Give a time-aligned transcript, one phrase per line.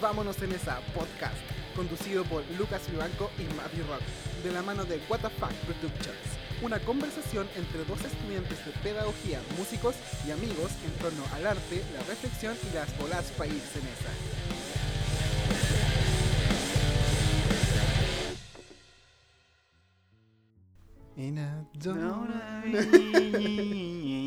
[0.00, 1.36] Vámonos en esa podcast,
[1.74, 4.02] conducido por Lucas Vivanco y Matthew Rock,
[4.42, 6.18] de la mano de What the Fuck Productions.
[6.62, 9.94] Una conversación entre dos estudiantes de pedagogía, músicos
[10.26, 14.10] y amigos en torno al arte, la reflexión y las bolas para irse en esa.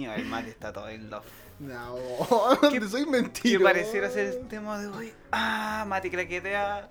[0.10, 1.26] A El Mati está todo en love.
[1.60, 1.96] No,
[2.72, 3.64] ¿Qué- soy ¿Qué mentira.
[3.64, 5.14] pareciera ser el tema de hoy?
[5.32, 6.88] Ah, Mati craquetea.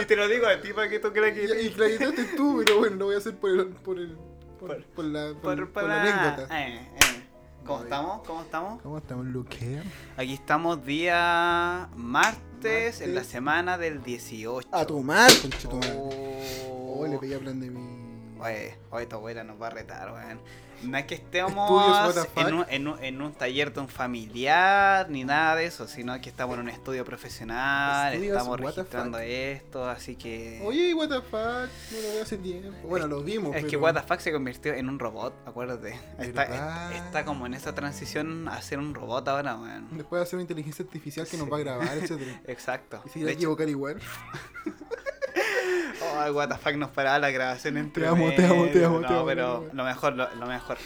[0.00, 1.74] y te lo digo a ti para que tú Y, y craquetees.
[1.74, 4.16] claritaste tú, pero bueno, lo voy a hacer por el, por el,
[4.58, 6.58] por, Por- por la, por, la anécdota.
[6.60, 7.24] Eh, eh.
[7.64, 8.26] ¿Cómo estamos?
[8.26, 8.82] ¿Cómo estamos?
[8.82, 9.80] ¿Cómo estamos, Luque?
[10.16, 13.00] Aquí estamos día martes, Martes.
[13.02, 14.68] en la semana del 18.
[14.72, 15.34] A tu madre.
[15.70, 16.10] Oh,
[17.00, 17.97] Oh, le pedí plan de mi.
[18.40, 20.40] Oye, oye, tu abuela nos va a retar, weón.
[20.82, 25.24] No es que estemos en un, en, un, en un taller de un familiar ni
[25.24, 30.14] nada de eso, sino que estamos en un estudio profesional, Estudios, estamos registrando esto, así
[30.14, 30.60] que...
[30.64, 32.86] Oye, what the fuck, no lo veo hace tiempo.
[32.86, 35.98] Bueno, lo vimos, es que pero- What the fuck se convirtió en un robot, acuérdate.
[36.20, 39.88] Está, está como en esa transición a ser un robot ahora, weón.
[39.96, 42.20] Después de hacer una inteligencia artificial que nos va a grabar, etc.
[42.46, 43.02] Exacto.
[43.04, 44.00] Y si De va a equivocar igual.
[46.14, 49.00] oh, what the fuck nos paraba la grabación entre Te amo, te amo, te amo,
[49.00, 49.68] No, te amo, pero te amo.
[49.74, 50.78] lo mejor, lo, lo mejor.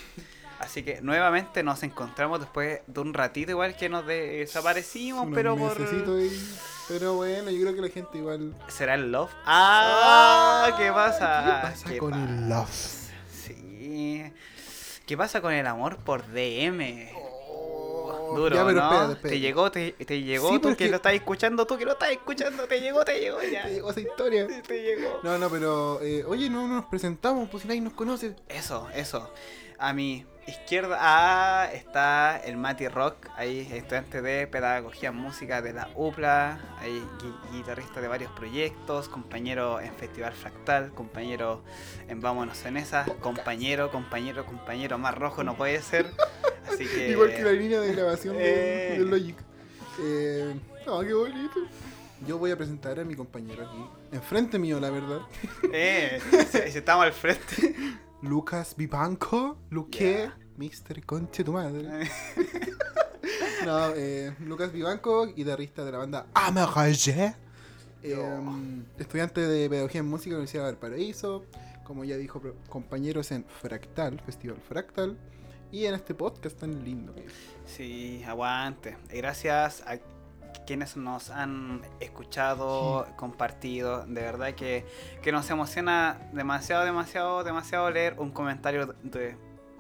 [0.61, 5.57] Así que nuevamente nos encontramos después de un ratito igual que nos desaparecimos, Unos pero
[5.57, 5.77] por...
[5.81, 6.41] ahí.
[6.89, 8.55] Pero bueno, yo creo que la gente igual.
[8.69, 9.31] ¿Será el love?
[9.45, 10.73] ¡Ah!
[10.79, 11.43] ¿Qué pasa?
[11.45, 12.71] ¿Qué pasa con el love?
[13.33, 14.33] Sí.
[15.07, 17.09] ¿Qué pasa con el amor por DM?
[18.37, 18.85] Duro, Ya, pero ¿no?
[18.87, 19.29] espérate, espérate.
[19.29, 21.93] Te llegó, te, te llegó, Sí, tú porque- que lo estás escuchando, tú que lo
[21.93, 23.65] estás escuchando, te llegó, te llegó ya.
[23.65, 24.47] Te llegó esa historia.
[24.67, 25.21] Te llegó.
[25.23, 26.01] No, no, pero.
[26.03, 28.35] eh, oye, no nos presentamos, pues si nadie nos conoce.
[28.49, 29.33] Eso, eso.
[29.79, 35.73] A mi izquierda ah, está el Mati Rock, ahí estudiante de pedagogía en música de
[35.73, 41.63] la UPLA, ahí gui- guitarrista de varios proyectos, compañero en Festival Fractal, compañero
[42.09, 46.11] en Vámonos en esa, compañero, compañero, compañero, más rojo no puede ser.
[46.69, 47.11] Así que...
[47.11, 48.99] Igual que la línea de grabación de, eh.
[48.99, 49.37] de Logic.
[50.01, 50.55] Eh,
[50.85, 51.61] qué bonito.
[52.27, 54.17] Yo voy a presentar a mi compañero aquí.
[54.17, 55.21] Enfrente mío, la verdad.
[55.73, 56.21] Eh,
[56.51, 57.75] si, si estamos al frente.
[58.23, 59.59] Lucas Vivanco.
[59.71, 60.29] Luque.
[60.29, 60.39] Ya.
[60.57, 62.09] Mister Conche tu madre.
[63.65, 67.33] No, eh, Lucas Vivanco, guitarrista de la banda Amarage.
[68.03, 68.41] Eh,
[68.99, 71.45] estudiante de Pedagogía en Música en la Universidad de Valparaíso.
[71.85, 75.17] Como ya dijo, compañeros en Fractal, Festival Fractal.
[75.71, 77.15] Y en este podcast tan lindo.
[77.65, 78.97] Sí, aguante.
[79.13, 79.99] Y Gracias a
[80.67, 84.05] quienes nos han escuchado, compartido.
[84.07, 84.87] De verdad que,
[85.23, 89.37] que nos emociona demasiado, demasiado, demasiado leer un comentario de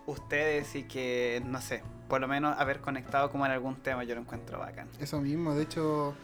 [0.06, 4.14] ustedes y que, no sé, por lo menos haber conectado como en algún tema yo
[4.14, 4.88] lo encuentro bacán.
[5.00, 6.14] Eso mismo, de hecho,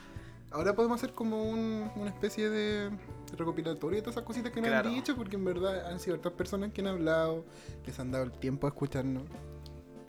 [0.51, 2.91] ahora podemos hacer como un- una especie de
[3.37, 4.89] recopilatorio de todas esas cositas que nos Claro.
[4.89, 7.45] han dicho, porque en verdad han sido otras personas que han hablado,
[7.85, 9.23] que se han dado el tiempo a escucharnos.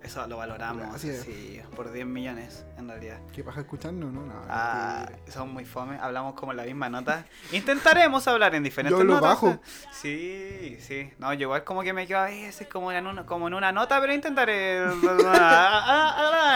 [0.02, 1.24] Eso lo valoramos, Gracias.
[1.26, 3.20] sí, por 10 millones en realidad.
[3.34, 4.22] ¿Qué pasa escucharnos, no?
[4.26, 5.34] No, Ah, mentira.
[5.34, 7.26] son muy fome, hablamos como en la misma nota.
[7.52, 9.30] Intentaremos hablar en diferentes Yo lo notas.
[9.30, 9.60] bajo.
[9.92, 11.12] Sí, sí.
[11.20, 13.54] No, yo igual como que me quedo ahí, ese es como en una, como en
[13.56, 14.80] una nota, pero intentaré.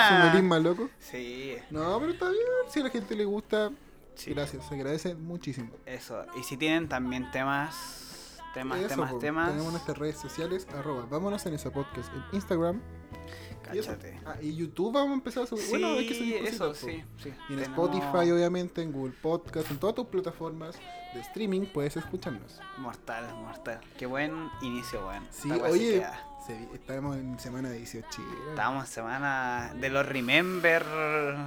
[0.09, 0.89] Somelín más loco.
[0.99, 3.71] sí, No, pero está bien, si a la gente le gusta,
[4.15, 4.33] sí.
[4.33, 5.69] gracias, se agradece muchísimo.
[5.85, 6.25] Eso.
[6.39, 9.49] Y si tienen también temas, temas, Eso, temas, temas.
[9.51, 12.81] Tenemos nuestras redes sociales, arroba, vámonos en ese podcast, en Instagram.
[13.13, 13.79] Y.
[13.79, 14.19] Cáchate.
[14.25, 15.65] Ah, y YouTube vamos a empezar a subir.
[15.69, 17.33] bueno, hay que subir eso, cositas, sí, sí.
[17.49, 20.75] Y en Tenemos- Spotify, obviamente, en Google Podcast, en todas tus plataformas
[21.13, 22.59] de streaming puedes escucharnos.
[22.77, 23.79] Mortal, mortal.
[23.97, 25.25] Qué buen inicio, weón.
[25.31, 26.05] Sí, oye,
[26.45, 28.21] se estamos en semana de 18.
[28.49, 30.83] Estábamos en semana de los remember,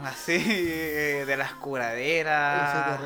[0.05, 2.99] así, de las curaderas.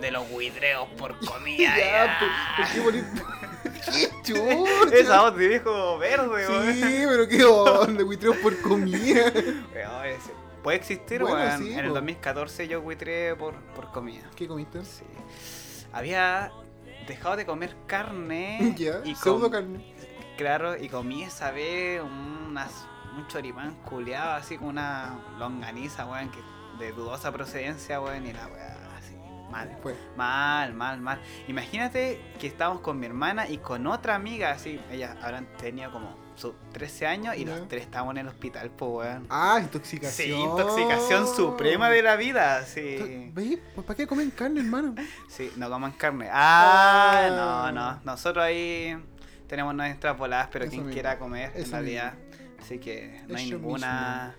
[0.00, 1.76] De los huidreos por comida.
[1.76, 2.16] Ya, ya.
[2.18, 3.22] pues, pues, qué bonito.
[3.92, 4.96] ¡Qué chucha!
[4.96, 6.72] Esa voz de viejo verde, weón.
[6.74, 9.32] Sí, pero qué onda, buitreos por comida.
[9.74, 10.18] Weón,
[10.62, 11.58] Puede existir, Bueno, weón.
[11.62, 11.94] sí, en el po.
[11.94, 14.22] 2014 yo huitré por, por comida.
[14.34, 14.82] ¿Qué comiste?
[14.84, 15.04] Sí.
[15.92, 16.50] Había
[17.06, 18.74] dejado de comer carne.
[18.78, 19.94] Ya, y pseudo carne.
[20.38, 22.72] Claro, y comí esa vez unas,
[23.16, 26.40] un choripán culeado, así con una longaniza, weón, que
[26.78, 28.73] de dudosa procedencia, weón, y la weá,
[29.50, 29.76] mal.
[29.82, 29.94] Fue.
[30.16, 31.20] Mal, mal, mal.
[31.48, 36.16] Imagínate que estábamos con mi hermana y con otra amiga, así, ellas habrán tenido como
[36.36, 39.26] sus 13 años y los tres estábamos en el hospital, pues, weón.
[39.30, 40.26] Ah, intoxicación.
[40.28, 43.30] Sí, intoxicación suprema de la vida, sí.
[43.32, 43.60] ¿Veis?
[43.74, 44.94] Pues, ¿Para qué comen carne, hermano?
[45.28, 46.28] Sí, no coman carne.
[46.32, 47.30] Ah, Ah.
[47.30, 48.00] no, no.
[48.04, 48.96] Nosotros ahí
[49.46, 52.14] tenemos nuestras voladas, pero Eso quien mismo, quiera comer, en eso realidad.
[52.60, 54.34] Así que no hay ninguna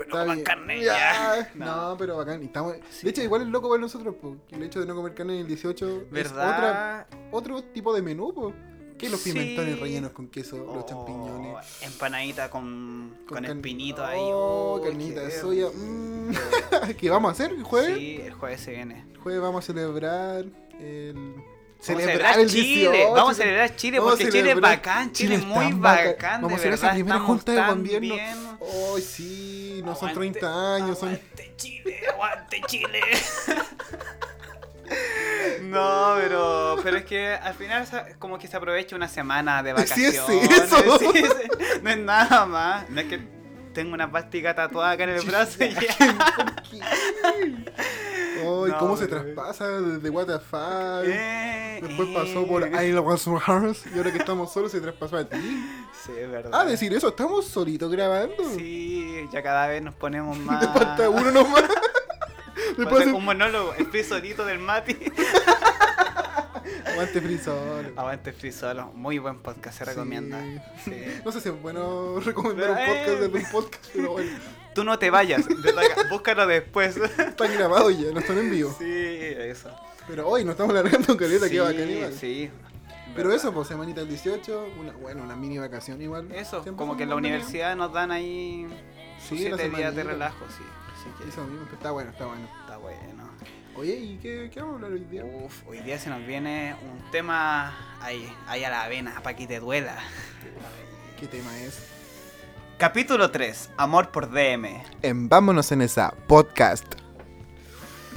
[0.00, 0.44] Pero Está no coman bien.
[0.46, 1.50] carne, Ya.
[1.54, 1.96] No.
[1.98, 2.42] pero bacán.
[2.42, 2.74] y estamos...
[2.90, 3.04] Sí.
[3.04, 5.40] De hecho, igual es loco para nosotros, po, el hecho de no comer carne en
[5.42, 7.06] el 18 es otra, ¿Verdad?
[7.32, 8.52] otro tipo de menú, po.
[8.96, 9.32] ¿Qué los Sí.
[9.32, 11.82] pimentones rellenos con queso, los Oh, champiñones?
[11.82, 14.20] Empanadita con, con, can- espinito ahí.
[14.22, 15.66] Oh, Oh, carnita de soya.
[15.74, 16.30] mm.
[16.98, 17.96] ¿Qué vamos a hacer el jueves?
[17.98, 19.04] Sí, el jueves se viene.
[19.12, 20.44] El jueves vamos a celebrar
[20.80, 21.34] el...
[21.80, 25.44] A celebrar Chile, vamos a celebrar Chile a porque Chile es celebrar- bacán, Chile, es
[25.46, 26.42] muy bacán.
[26.42, 28.58] Vamos a de hacer esa verdad, primera junta de gobierno.
[29.00, 31.08] sí, no son Aguante, 30 años, son...
[31.08, 33.00] Aguante Chile, aguante Chile.
[35.62, 37.86] No, pero, pero es que al final
[38.18, 40.50] como que se aprovecha una semana de Sí, es vacaciones.
[40.50, 40.98] eso.
[40.98, 41.24] sí, sí.
[41.82, 42.90] No es nada más.
[42.90, 43.20] No es que
[43.72, 45.74] tengo una plástica tatuada acá en el brazo y.
[47.24, 47.64] Ay,
[48.42, 51.04] No, ¿cómo se traspasa desde What the fuck?
[51.04, 52.14] Eh, Después eh.
[52.14, 55.36] pasó por I Love Hearts y ahora que estamos solos se traspasó a ti.
[56.04, 56.50] Sí, es verdad.
[56.54, 58.42] Ah, decir eso, estamos solitos grabando.
[58.56, 60.60] Sí, ya cada vez nos ponemos más.
[60.60, 61.64] Te falta uno nomás.
[62.76, 64.96] Después un monólogo, free solito del Mati.
[66.86, 67.92] Aguante frisol.
[67.96, 70.40] Aguante free solo, muy buen podcast, se recomienda.
[70.84, 70.92] Sí.
[70.92, 71.04] Sí.
[71.24, 72.84] No sé si es bueno recomendar un Eh.
[72.86, 74.30] podcast desde un podcast, pero bueno,
[74.74, 75.74] Tú no te vayas, de
[76.10, 76.96] búscalo después.
[77.18, 78.74] están grabados ya, no están en vivo.
[78.78, 79.68] Sí, eso.
[80.06, 82.12] Pero hoy nos estamos largando caleta, sí, qué bacán igual.
[82.12, 82.50] Sí.
[83.16, 83.44] Pero verdad.
[83.44, 86.30] eso, pues semanita el 18, una, bueno, una mini vacación igual.
[86.32, 88.66] Eso, Siempre como que en la universidad nos dan ahí
[89.28, 90.64] Sí, siete días de relajo, sí.
[90.94, 92.48] Así que Eso mismo, pero está bueno, está bueno.
[92.60, 93.30] está bueno.
[93.76, 95.24] Oye, ¿y qué, qué vamos a hablar hoy día?
[95.24, 99.46] Uf, hoy día se nos viene un tema ahí, ahí a la vena, para que
[99.46, 99.96] te duela.
[101.18, 101.86] ¿Qué tema es?
[102.76, 104.82] Capítulo 3, Amor por DM.
[105.02, 106.94] En Vámonos en esa podcast.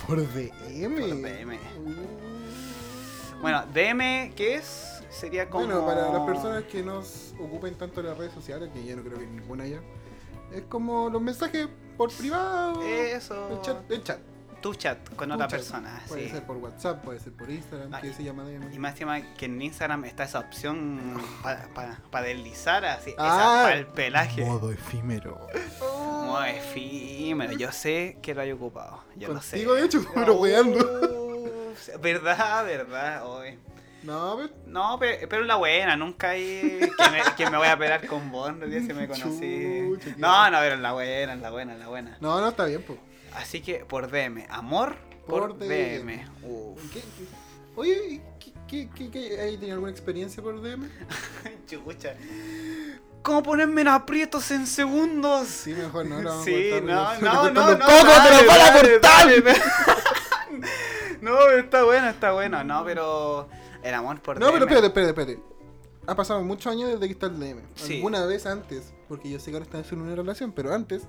[0.08, 0.96] Por DM.
[0.96, 1.54] Por DM.
[1.86, 3.42] Uh.
[3.42, 5.04] Bueno, DM, ¿qué es?
[5.10, 5.66] Sería como...
[5.66, 9.20] Bueno, para las personas que nos ocupen tanto las redes sociales, que yo no creo
[9.20, 9.82] que ninguna ya,
[10.54, 11.68] es como los mensajes
[11.98, 12.82] por privado.
[12.84, 13.50] Eso.
[13.52, 14.20] El chat, el chat.
[14.62, 15.60] Tu chat con Tu otra chat.
[15.60, 16.30] persona, Puede sí.
[16.32, 18.74] ser por WhatsApp, puede ser por Instagram, Ah, que y- se llama DM.
[18.74, 21.22] Y más encima que en Instagram está esa opción
[22.14, 24.46] para deslizar así, Ah, esa para el pelaje.
[24.46, 25.48] Modo efímero.
[25.82, 29.04] Modo efímero, yo sé que lo hay ocupado.
[29.18, 29.58] Yo lo sé.
[29.58, 31.74] Contigo, de hecho, pero weando.
[32.02, 33.60] Verdad, verdad, hoy.
[34.04, 34.50] No, pero.
[34.68, 38.32] No, pero, pero la buena, nunca hay que me, que me voy a pelar con
[38.32, 39.80] vos, en realidad se me conocí.
[40.04, 42.18] Chucha, No, no, pero en la buena, en la buena, en la buena.
[42.20, 43.00] No, no, está bien, pues.
[43.36, 44.96] Así que por DM, amor
[45.26, 45.68] por, Por DM.
[46.06, 46.30] DM.
[46.44, 46.92] Uf.
[46.94, 47.04] ¿Qué-
[47.76, 50.88] Oye, ¿y ¿qué, qué, qué, qué, ¿hay tenido alguna experiencia por DM?
[51.68, 52.14] Chucha.
[53.24, 55.48] ¿Cómo ponerme en aprietos en segundos?
[55.48, 56.44] Sí, mejor no, no.
[56.44, 57.78] Sí, no, no, no, no.
[57.78, 59.28] todo, te lo van a cortar.
[61.22, 62.64] No, está bueno, está bueno.
[62.66, 63.48] No, pero
[63.84, 64.54] el amor por No, DM.
[64.54, 65.44] pero espérate, espérate, espérate.
[66.06, 67.62] Ha pasado muchos años desde que está el DM.
[67.76, 67.96] Sí.
[67.98, 71.04] Alguna vez antes, porque yo sé que ahora estás en una relación, pero antes,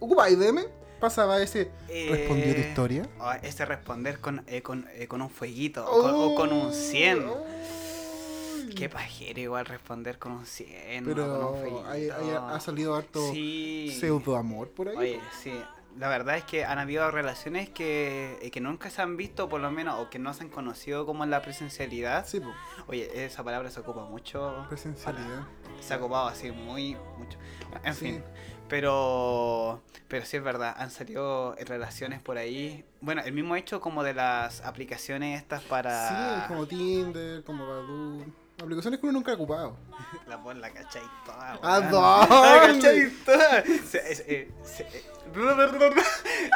[0.00, 0.64] ¿ocupabas DM?
[1.00, 1.70] Pasaba ese.
[1.88, 3.08] Eh, ¿Respondió tu historia?
[3.20, 6.72] oh, ese responder con, eh, con, eh, con un fueguito o, con, o con un
[6.72, 7.26] 100.
[7.28, 8.74] Uy.
[8.74, 11.04] Qué pajero igual responder con un 100.
[11.04, 11.86] o con Pero un fueguito.
[11.88, 13.94] hay- hay- ha salido harto Sí.
[13.98, 14.96] pseudo amor por ahí.
[14.96, 15.52] Oye, sí.
[15.98, 19.60] La verdad es que han habido relaciones que, eh, que nunca se han visto, por
[19.62, 22.26] lo menos, o que no se han conocido como en la presencialidad.
[22.26, 22.54] Sí, pues,
[22.86, 24.66] Oye, esa palabra se ocupa mucho.
[24.68, 25.46] presencialidad.
[25.80, 27.38] Se ha ocupado así muy mucho.
[27.82, 28.04] En Sí.
[28.06, 28.24] fin.
[28.68, 32.84] Pero, pero sí es verdad, han salido relaciones por ahí.
[33.00, 36.08] Bueno, el mismo hecho como de las aplicaciones estas para...
[36.08, 38.24] Sí, como Tinder, como Badoo.
[38.60, 39.76] Aplicaciones que uno nunca ha ocupado.
[40.26, 41.58] La pon la cachai toda.
[41.62, 42.26] ¿A dónde?
[42.30, 43.58] La cachai toda.
[43.58, 44.50] Eh, eh,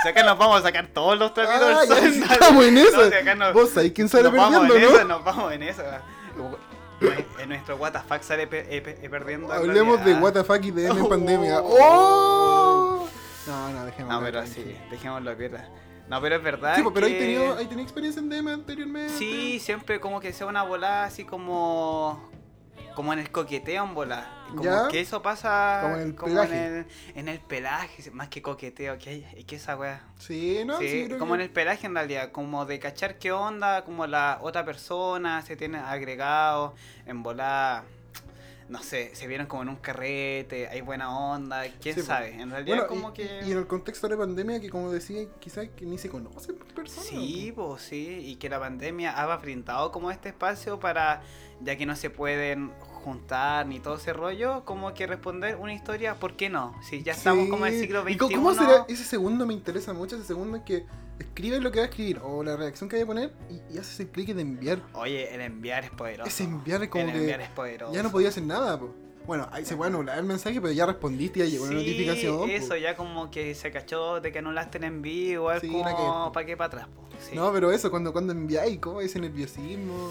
[0.03, 2.25] Si acá nos vamos a sacar todos los trapitos Ah, del sol.
[2.33, 3.11] estamos en eso.
[3.53, 4.75] Vos sabés quién sale perdiendo, en ¿no?
[4.75, 5.83] eso, nos vamos en eso.
[7.39, 9.53] En nuestro WTF sale eh, pe- perdiendo.
[9.53, 10.15] en Hablemos de.
[10.15, 11.09] WTF y DM en Oh.
[11.09, 11.61] pandemia.
[11.63, 13.09] ¡Oh!
[13.47, 14.13] No, no, dejemos.
[14.13, 15.69] No, pero sí, dejémoslo piola.
[16.11, 16.75] No, pero es verdad.
[16.77, 17.13] Sí, pero que...
[17.15, 19.15] ¿hay tenido, ¿hay tenido experiencia en DM anteriormente?
[19.15, 22.29] Sí, siempre como que sea una volada así como.
[22.97, 24.45] Como en el coqueteo en volada.
[24.51, 24.89] Como ¿Ya?
[24.89, 25.79] que eso pasa.
[25.83, 26.67] Como en el en pelaje.
[26.81, 28.99] el, en el pelaje, más que coqueteo.
[28.99, 29.45] que hay?
[29.47, 30.03] ¿Qué esa wea?
[30.19, 32.33] Sí, no, sí, sí, creo como que- en el pelaje en realidad.
[32.33, 36.75] Como de cachar qué onda, como la otra persona se tiene agregado.
[37.07, 37.85] En volada.
[38.71, 42.41] No sé, se vieron como en un carrete, hay buena onda, quién Sí, sabe.
[42.41, 43.41] En realidad, Bueno, como y, que.
[43.45, 46.57] y en el contexto de la pandemia, que como decía, quizás que ni se conocen
[46.57, 47.05] personas.
[47.09, 51.21] Sí, pues sí, y que la pandemia ha brindado como este espacio para,
[51.61, 52.71] ya que no se pueden
[53.03, 56.81] juntar ni todo ese rollo, como que responder una historia, ¿por qué no?
[56.89, 57.87] Si ya estamos como en el Sí.
[57.87, 58.19] siglo ¿Y XXI.
[58.19, 59.47] cómo- ¿Cómo será ese segundo?
[59.47, 60.87] Me interesa mucho ese segundo que
[61.21, 63.79] escribe lo que va a escribir o la reacción que vaya a poner y, y
[63.79, 64.81] haces el clic de enviar.
[64.95, 66.29] Oye, el enviar es poderoso.
[66.29, 67.93] Ese enviar es como el que enviar es poderoso.
[67.95, 68.95] ya no podía hacer nada, po.
[69.27, 71.77] Bueno, ahí se puede anular el mensaje, pero ya respondiste y ya llegó una Sí,
[71.79, 72.39] notificación.
[72.39, 72.47] po.
[72.47, 76.47] Eso ya como que se cachó de que anulaste en envío, igual Sí, como para
[76.47, 76.89] qué para atrás.
[76.89, 77.07] po.
[77.21, 77.37] Sí.
[77.37, 80.11] No, pero eso, cuando, cuando enviáis, ¿cómo ese nerviosismo?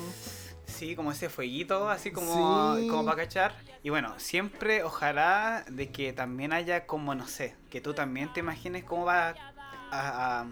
[0.67, 2.87] Sí, como ese fueguito, así como, Sí.
[2.87, 3.55] como para cachar.
[3.83, 8.41] Y bueno, siempre ojalá de que también haya como, no sé, que tú también te
[8.41, 10.47] imagines cómo va a, a-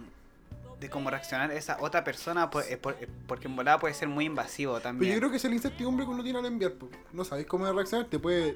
[0.79, 4.07] de cómo reaccionar esa otra persona, por- eh, por- eh, porque en volada puede ser
[4.07, 5.13] muy invasivo Pero también.
[5.13, 6.73] yo creo que es la incertidumbre que uno tiene al enviar.
[6.73, 6.89] po.
[7.13, 8.55] No sabéis cómo reaccionar, te puede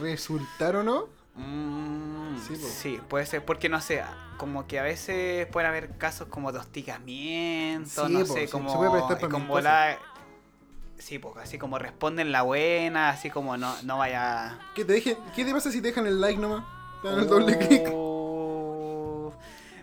[0.00, 1.08] resultar o no.
[1.34, 2.66] Mm, Sí, po.
[2.68, 4.02] sí, puede ser, porque no sé,
[4.36, 8.52] como que a veces pueden haber casos como de hostigamiento, Sí, no po, sé, sí,
[8.52, 9.98] como, se puede prestar para con mil volar-
[10.98, 14.58] Sí, pues así como responden la buena, así como no, no vaya...
[14.76, 16.64] ¿Qué te, dejen, ¿Qué te pasa si te dejan el like nomás?
[17.02, 17.88] Dan el doble clic.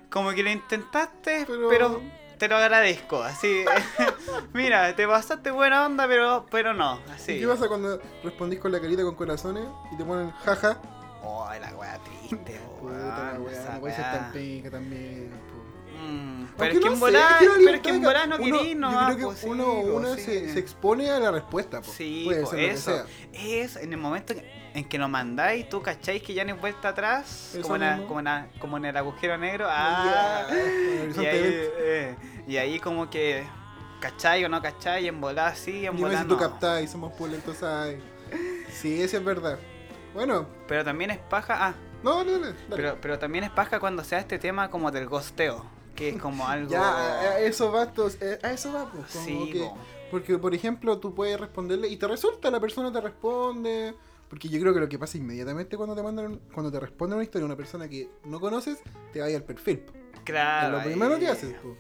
[0.10, 2.02] Como que lo intentaste, Pero- pero,
[2.38, 3.22] te lo agradezco.
[3.22, 3.64] Así,
[4.54, 7.00] mira, te pasaste buena onda, pero, pero no.
[7.14, 7.34] Así.
[7.34, 10.78] ¿Y qué pasa cuando respondís con la carita con corazones y te ponen jaja?
[11.22, 13.56] Oh, la wea triste, Puta la no puede
[13.94, 14.12] ser weá.
[14.20, 15.30] tan penca también.
[16.00, 18.28] Mm, pero es que no en sé, volar, es que pero es que en volar
[18.30, 20.22] no uno- querís Yo nomás, creo que sí, uno, po, uno sí.
[20.22, 21.82] se, se expone a la respuesta.
[21.82, 21.92] Po.
[21.92, 22.92] Sí, Puede po, ser lo que eso.
[22.92, 23.06] sea.
[23.34, 24.34] Es en el momento
[24.74, 28.08] en que lo mandáis, tú cacháis que ya no hay vuelta atrás, como mismo.
[28.08, 29.66] como, en la- como en el agujero negro.
[29.70, 31.28] Ah, el y, ahí,
[31.80, 32.16] eh,
[32.48, 33.44] y ahí como que
[34.00, 36.40] cachai o no cachai, en volar sí, en Dime volar si tú no.
[36.40, 38.02] captáis, somos pulentos ahí.
[38.72, 39.60] Sí, eso es verdad.
[40.14, 42.56] Bueno, Pero también es paja, ah, no, dale, dale.
[42.76, 45.66] pero, pero también es paja cuando sea este tema como del gosteo,
[46.00, 46.72] que es como algo...
[46.72, 49.78] Ya, a- eso va, eh, a eso va, pues, como Sí, que- po.
[50.10, 53.94] porque por ejemplo tú puedes responderle y te resulta, la persona te responde,
[54.30, 57.24] porque yo creo que lo que pasa inmediatamente cuando te mandan, cuando te responde una
[57.24, 58.80] historia una persona que no conoces,
[59.14, 59.94] te vaya al perfil, po.
[60.24, 60.78] claro.
[60.78, 61.76] es lo primero ahí- que haces, po.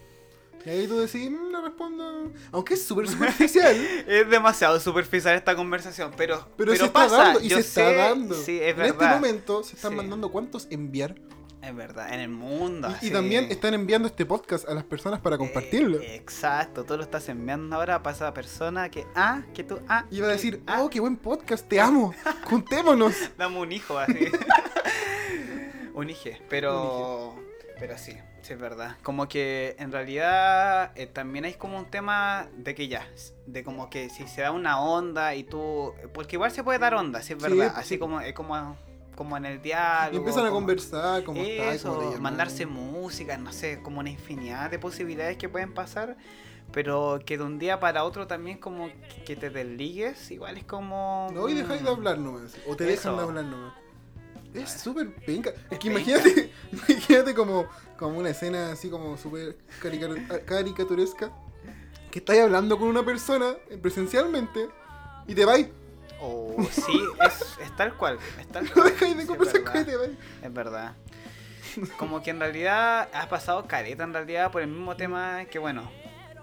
[0.66, 3.74] y ahí tú decís, "Mm, le respondo, aunque es súper superficial,
[4.08, 7.94] Es demasiado superficial esta conversación, pero, pero, se está pasa, dando, y yo se está
[7.94, 8.36] dando.
[8.36, 9.98] Sí, es en este momento se están Sí.
[9.98, 11.16] mandando cuántos enviar
[11.62, 12.94] Es verdad, en el mundo.
[13.02, 16.00] y, también están enviando este podcast a las personas para compartirlo.
[16.00, 20.06] Eh, exacto, tú lo estás enviando ahora para esa persona que, ah, que tú, ah.
[20.10, 22.14] Y va a decir, ah, oh, qué buen podcast, te amo,
[22.46, 23.14] juntémonos.
[23.38, 24.28] dame un hijo así.
[25.94, 27.36] un hijo, pero,
[27.78, 28.96] pero sí, sí es verdad.
[29.04, 33.06] Como que en realidad eh, también hay como un tema de que ya,
[33.48, 36.94] de como que si se da una onda y tú, porque igual se puede dar
[36.94, 37.74] onda, sí es verdad.
[37.74, 38.00] pues, Así sí.
[38.00, 38.78] como, es como,
[39.20, 40.14] como en el diálogo.
[40.14, 44.80] Y empiezan a como- conversar, como Eso, mandarse música, no sé, como una infinidad de
[44.80, 46.16] posibilidades que pueden pasar,
[46.72, 48.90] pero que de un día para otro también como
[49.26, 51.28] que te desligues, igual es como...
[51.34, 52.56] No, y dejáis de mm, hablar nomás.
[52.66, 53.10] O te Eso.
[53.10, 53.74] dejan de hablar nomás.
[54.54, 55.52] Es súper penca.
[55.70, 57.66] Es que imagínate, imagínate como,
[57.98, 61.30] como una escena así como súper carica- caricaturesca.
[62.10, 64.70] Que estáis hablando con una persona presencialmente
[65.28, 65.68] y te vais.
[66.22, 68.94] Oh, sí, es, es tal cual, es tal cual.
[69.00, 70.12] de conversar es con él y verdad, te vais.
[70.44, 70.94] es verdad.
[71.98, 75.90] Como que en realidad has pasado careta en realidad por el mismo tema que bueno,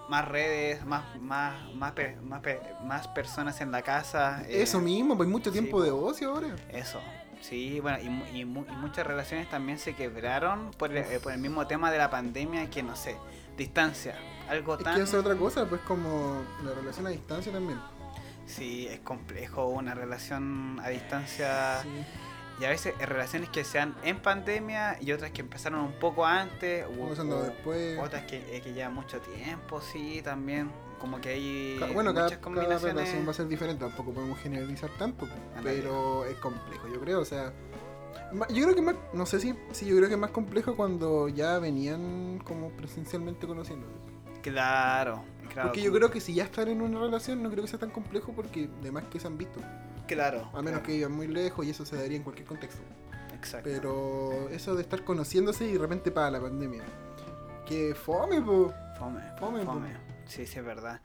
[0.09, 4.43] más redes, más más más per- más, per- más personas en la casa.
[4.47, 5.97] eh, Eso mismo, pues mucho sí, tiempo de po.
[6.07, 6.55] ocio ahora.
[6.71, 7.01] Eso,
[7.41, 7.99] sí, bueno,
[8.33, 11.91] y, y y muchas relaciones también se quebraron por el, eh, por el mismo tema
[11.91, 13.17] de la pandemia que, no sé,
[13.59, 14.15] distancia,
[14.49, 14.95] algo Es tan...
[14.97, 17.81] que hace otra cosa, pues como la relación a distancia también.
[18.47, 21.89] Sí, es complejo una relación a distancia Sí.
[22.61, 26.25] y a veces eh, relaciones que sean en pandemia y otras que empezaron un poco
[26.25, 26.85] antes,
[27.19, 27.99] andaba u- después.
[27.99, 32.27] otras que, eh, que llevan mucho tiempo, sí, también, como que hay Ca- Bueno, cada,
[32.27, 32.95] muchas cada combinaciones.
[32.95, 35.29] relación va a ser diferente, tampoco podemos generalizar tanto,
[35.63, 37.53] pero es complejo, yo creo, o sea,
[38.49, 41.29] yo creo que más, no sé si, sí, yo creo que es más complejo cuando
[41.29, 43.87] ya venían como presencialmente conociendo.
[44.43, 45.69] Claro, claro.
[45.69, 47.79] Porque yo como- creo que si ya están en una relación, no creo que sea
[47.79, 49.61] tan complejo porque además que se han visto,
[50.07, 50.43] Claro.
[50.53, 52.81] a menos claro, que vivan muy lejos y eso se daría en cualquier contexto.
[53.35, 53.69] Exacto.
[53.73, 56.83] Pero eso de estar conociéndose y de repente para la pandemia,
[57.67, 58.73] que fome, po.
[58.99, 59.91] Fome, Fome, fome.
[59.91, 60.01] po.
[60.27, 61.01] Sí, sí, es verdad.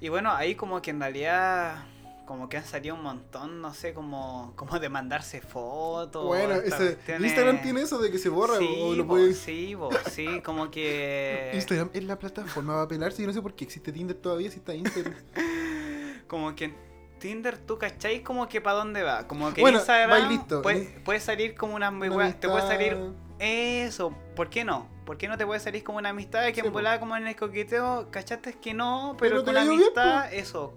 [0.00, 1.84] Y bueno, ahí como que en realidad
[2.26, 6.24] como que han salido un montón, no sé, como, como de mandarse fotos.
[6.24, 6.98] Bueno, ese.
[7.18, 9.38] Instagram tiene eso de que se borra sí, o lo po, puedes...
[9.38, 9.74] sí,
[10.10, 11.52] sí, como que...
[11.54, 13.22] Instagram es la plataforma va a pelarse.
[13.22, 15.14] Yo no sé por qué existe Tinder todavía si está Instagram.
[16.26, 16.74] Como que
[17.20, 19.28] Tinder tú cacháis como que para dónde va.
[19.28, 20.62] Como que Bueno, en Instagram listo.
[20.62, 22.36] Puede, puede salir como una ambigüedad.
[22.36, 22.98] Te puede salir
[23.38, 24.12] eso.
[24.34, 24.88] ¿Por qué no?
[25.04, 26.44] ¿Por qué no te puede salir como una amistad?
[26.48, 29.74] Que Sí, en volada como en el coqueteo, cachaste que no, Pero con la bien,
[29.74, 30.74] amistad, eso.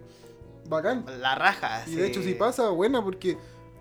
[0.69, 1.05] Bacán.
[1.19, 1.83] La raja.
[1.87, 3.37] Y de hecho, si pasa, buena, porque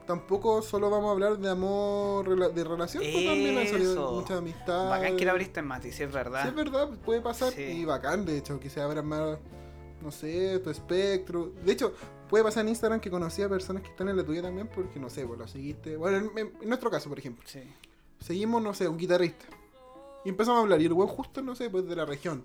[0.09, 4.13] tampoco solo vamos a hablar de amor, de relación, pues también han salido Eso.
[4.13, 4.91] muchas amistades.
[4.91, 6.43] Bacán que la abriste en Mati, si es verdad.
[6.43, 7.53] Sí, es verdad, puede pasar.
[7.53, 7.63] Sí.
[7.63, 9.39] Y bacán, de hecho, que se abran más,
[10.01, 11.53] no sé, tu espectro.
[11.63, 11.93] De hecho,
[12.31, 14.99] puede pasar en Instagram que conocí a personas que están en la tuya también porque,
[14.99, 15.99] no sé, pues lo seguiste.
[15.99, 17.45] Bueno, en, nuestro caso, por ejemplo.
[17.47, 17.61] Sí.
[18.19, 19.45] Seguimos, no sé, un guitarrista.
[20.25, 20.81] Y empezamos a hablar.
[20.81, 22.45] Y el weón justo, no sé, pues de la región.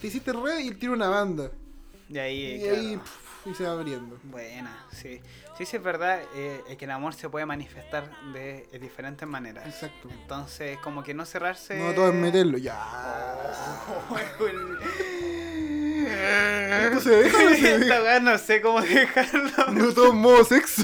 [0.00, 1.50] Te hiciste red y él tiene una banda.
[2.08, 2.76] Y ahí, Y claro.
[2.76, 3.00] ahí
[3.46, 4.18] y se va abriendo.
[4.24, 5.20] Buena, sí.
[5.56, 9.26] Sí, sí, es verdad eh, eh, que el amor se puede manifestar de, de diferentes
[9.26, 9.66] maneras.
[9.66, 10.08] Exacto.
[10.10, 11.78] Entonces, como que no cerrarse.
[11.78, 12.76] No todo es meterlo, ya.
[16.84, 19.50] ¿Esto se deja o no se Esta weá no sé cómo dejarlo.
[19.72, 20.82] No todo es modo sexo.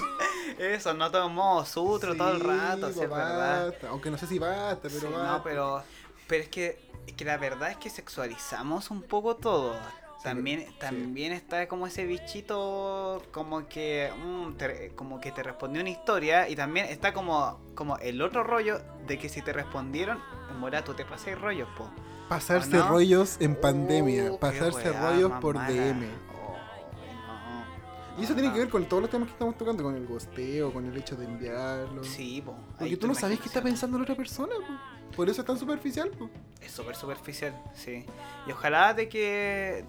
[0.59, 3.67] Eso, no todo en modo sutro todo el Sí, rato, sí, es verdad.
[3.67, 3.89] basta.
[3.89, 5.25] Aunque no sé si basta, pero Sí, basta.
[5.33, 5.83] no, pero,
[6.29, 9.77] pero es que, es que la verdad es que sexualizamos un poco todo.
[10.23, 10.75] También, sí.
[10.79, 16.49] también está como ese bichito como que mm, te- como que te respondió una historia
[16.49, 20.19] y también está como, como el otro rollo de que si te respondieron,
[20.61, 21.91] mora tú te pasé rollos, po.
[22.29, 22.89] Pasarse ¿O no?
[22.91, 24.31] rollos en pandemia.
[24.31, 25.55] qué Pasarse weá rollos por.
[25.67, 26.05] DM.
[26.39, 26.57] Oh,
[28.17, 28.21] no.
[28.21, 30.73] Y eso tiene que ver con todos los temas que estamos tocando, con el gosteo,
[30.73, 32.05] con el hecho de enviarlo.
[32.05, 32.55] Sí, po.
[32.79, 35.17] Porque tú no sabes qué está pensando la otra persona, po.
[35.17, 36.31] Por eso es tan superficial, po.
[36.61, 38.07] Es súper superficial, sí.
[38.47, 39.85] Y ojalá de que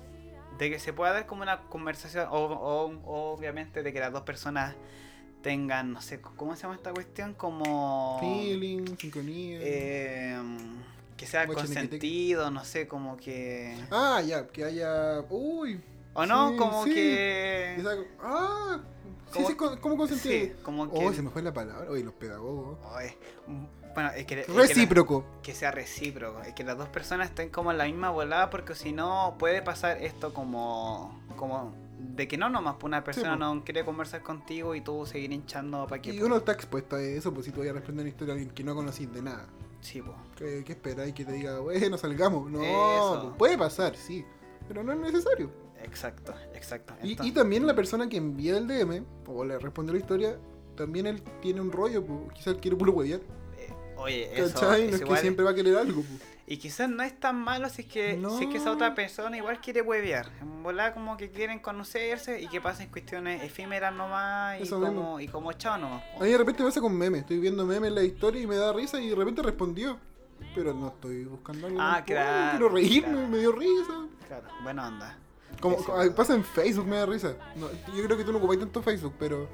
[0.63, 4.75] de que se pueda dar como una conversación, o, obviamente de que las dos personas
[5.41, 7.33] tengan, no sé, ¿cómo se llama esta cuestión?
[7.33, 8.17] Como...
[8.21, 9.59] Feeling, sincronía.
[9.61, 10.37] eh,
[11.17, 13.77] que sea consentido, no sé, como que...
[13.91, 15.19] Ah, ya, que haya.
[15.29, 15.81] Uy.
[16.13, 16.93] O no, sí, como sí.
[16.93, 17.75] que...
[17.75, 18.79] esa- Ah,
[19.31, 20.45] sí, Como- sí, con- ¿cómo consentido?
[20.45, 21.05] Sí, como que...
[21.05, 21.89] Oh, se me fue la palabra.
[21.89, 22.77] Oye, los pedagogos.
[22.95, 23.09] Ay,
[23.93, 24.41] bueno, es que...
[24.41, 25.25] es que la- Recíproco.
[25.41, 28.75] que sea recíproco, es que las dos personas estén como en la misma volada, porque
[28.75, 33.37] si no puede pasar esto como, como de que no nomás pues una persona po.
[33.55, 37.01] no quiere conversar contigo y tú seguir hinchando para que Y uno está expuesto a
[37.01, 39.21] eso, pues si tú vas a responder una historia a alguien que no conocís de
[39.21, 39.47] nada.
[39.81, 40.13] sí, po.
[40.35, 42.49] ¿Qué, qué esperáis que te diga, bueno, salgamos?
[42.51, 44.25] No, pues, puede pasar, sí.
[44.67, 45.49] Pero no es necesario.
[45.83, 46.93] exacto, exacto.
[47.03, 50.37] Y, y también la persona que envía el DM o le responde la historia,
[50.75, 53.21] también él tiene un rollo, pues, quizás quiere puro huevear.
[54.03, 56.03] Oye, eso No es que igual- siempre va a querer algo,
[56.45, 58.37] y quizás no es tan malo si es que No.
[58.37, 62.41] si es que esa otra persona igual quiere huevear, en volada como que quieren conocerse
[62.41, 65.19] y que pasen cuestiones efímeras nomás y Eso como mismo.
[65.21, 66.03] y como chao nomás.
[66.19, 68.47] A mí de repente me pasa con memes, estoy viendo memes en la historia y
[68.47, 69.97] me da risa y de repente respondió.
[70.53, 71.79] Pero no estoy buscando algo.
[71.81, 73.27] Ah, claro, Quiero reírme, claro.
[73.29, 73.93] me dio risa.
[74.27, 75.17] Claro, buena onda.
[75.61, 76.15] Como, Sí, sí, verdad.
[76.15, 77.35] pasa en Facebook, me da risa.
[77.55, 79.47] No, yo creo que tú no ocupáis tanto Facebook, pero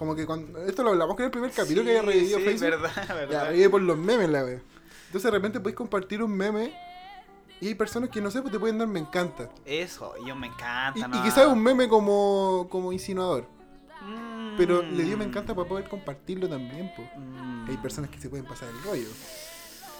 [0.00, 0.58] como que cuando.
[0.64, 2.70] Esto lo hablamos que en el primer capítulo que había revivido sí, Facebook.
[2.70, 3.46] verdad, verdad.
[3.50, 4.60] revive por los memes, la wea.
[5.06, 6.72] Entonces de repente podéis compartir un meme
[7.60, 9.50] y hay personas que no sé, pues te pueden dar me encanta.
[9.66, 10.98] Eso, yo me Y, encanta.
[10.98, 11.22] y ¿no?
[11.22, 13.44] quizás es un meme como, como insinuador.
[14.00, 14.56] Mm.
[14.56, 17.06] Pero le dio me encanta para poder compartirlo también, pues.
[17.16, 17.66] Mm.
[17.68, 19.08] Hay personas que se pueden pasar el rollo.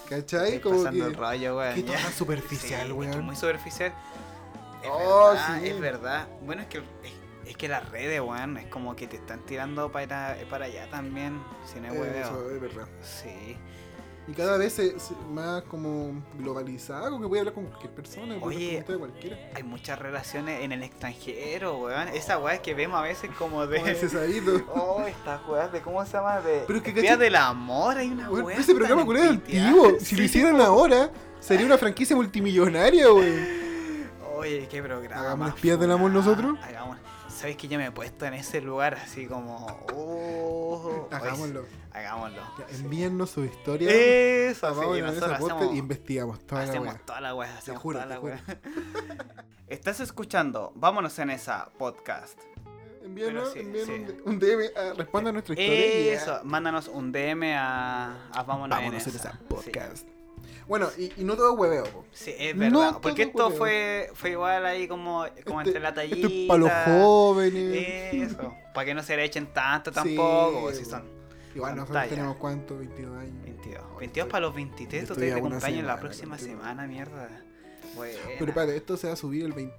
[0.08, 0.54] ¿Cachai?
[0.54, 1.10] Estoy Como pasando que.
[1.10, 1.74] el rollo, weón.
[1.74, 3.12] que todo superficial, Sí, es weón.
[3.12, 3.92] que muy superficial.
[4.82, 5.68] Es Oh, verdad, sí.
[5.68, 6.28] es verdad.
[6.46, 6.84] Bueno, es que, es,
[7.50, 11.40] es que las redes, weón, es como que te están tirando para, para allá también.
[11.64, 12.86] Si no es Eso es verdad.
[13.02, 13.56] Sí.
[14.28, 14.94] Y cada vez se-
[15.32, 18.84] más como globalizado, que puede hablar con cualquier persona, Oye.
[18.86, 19.36] cualquiera.
[19.56, 22.08] Hay muchas relaciones en el extranjero, weón.
[22.08, 23.80] Esa weá que vemos a veces como de.
[24.72, 26.62] Oh, estas weas de cómo se llama de.
[26.66, 29.98] Pero es del amor, hay una Weón, ese programa culero es antiguo.
[29.98, 31.10] Si lo hicieran ahora,
[31.40, 33.60] sería una franquicia multimillonaria, güey.
[34.36, 35.20] Oye, qué programa.
[35.22, 36.56] ¿Hagamos espías del amor nosotros?
[36.62, 36.98] Hagamos.
[37.40, 39.66] ¿Sabes que yo me he puesto en ese lugar así como.
[39.94, 41.61] Oh, Hagámoslo.
[41.62, 42.42] oye, hagámoslo.
[42.59, 42.83] Ya, sí.
[42.85, 43.88] Envíennos su historia.
[43.90, 46.98] Eso, sí, esa nosotros podcast hacemos, y investigamos toda la hacemos wea.
[47.07, 47.57] toda la wea.
[47.57, 48.35] Hacemos juro, toda la juro.
[48.35, 48.61] wea.
[49.68, 52.38] Estás escuchando Vámonos en esa podcast.
[53.55, 53.90] Sí, sí.
[53.90, 56.00] un, un DM, ah, responda a nuestra historia.
[56.03, 56.09] y.
[56.09, 59.29] Eso, mándanos un DM a, a Vámonos, Vámonos en en esa.
[59.31, 60.07] esa podcast.
[60.66, 62.04] Bueno, y, y no todo es hueveo, po.
[62.12, 62.90] Sí, es No verdad.
[62.92, 63.58] todo porque esto hueveo.
[63.58, 66.28] fue, fue igual ahí como, como Este- entre la Esto tallita.
[66.28, 68.14] es para los jóvenes.
[68.14, 68.54] Eso.
[68.74, 70.60] Para que no se le echen tanto Sí, tampoco.
[70.62, 71.02] pues, si son
[71.54, 72.14] Igual nosotros pantalla.
[72.14, 73.42] tenemos cuánto, 22 años.
[73.42, 73.82] 22.
[73.98, 75.06] 22 para los 23.
[75.06, 76.58] Tú Estoy te cumpleaños la próxima contigo.
[76.60, 77.28] semana, mierda.
[77.96, 78.18] Bueno.
[78.38, 79.74] Pero espérate, esto se va a subir el 20.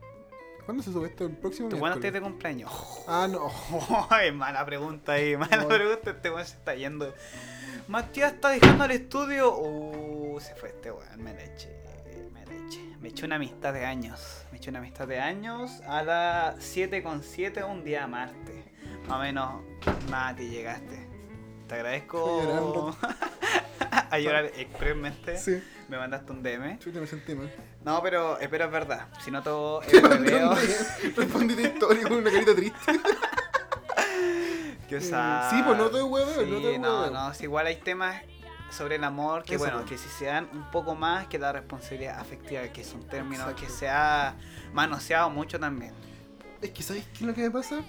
[0.65, 1.25] ¿Cuándo se sube esto?
[1.25, 2.69] ¿El próximo ¿Tú cuándo estás de cumpleaños?
[3.07, 3.49] Ah, no.
[4.09, 5.67] Ay, mala pregunta ahí, mala No.
[5.69, 6.11] pregunta.
[6.11, 7.13] Este weón se está yendo.
[7.87, 9.53] Matías está dejando el estudio.
[10.31, 11.69] Uh, se fue este weón, me la eché.
[12.31, 12.79] Me la eché.
[13.01, 14.45] Me eché una amistad de años.
[14.51, 18.63] Me eché una amistad de años a las 7.7 un día martes.
[19.07, 19.61] Más o menos,
[20.09, 21.05] Mati, llegaste.
[21.67, 22.95] Te agradezco.
[24.09, 25.37] A llorar expresamente.
[25.37, 26.79] Sí, Me mandaste un DM.
[26.79, 27.51] chuta, me sentí mal.
[27.83, 29.07] No, pero, pero es verdad.
[29.23, 30.55] Si no todo Te un DM,
[31.15, 32.99] Respondí tu historia con una carita triste.
[34.87, 37.77] Que, o sea, sí, pues no es hueveo, sí, no no, no, si igual hay
[37.77, 38.21] temas
[38.71, 41.51] sobre el amor que Eso, bueno, que si se dan un poco más que la
[41.51, 44.35] responsabilidad afectiva, que es un término que se ha
[44.73, 45.93] manoseado mucho también.
[46.61, 47.81] Es que, ¿sabéis qué es lo que me pasa?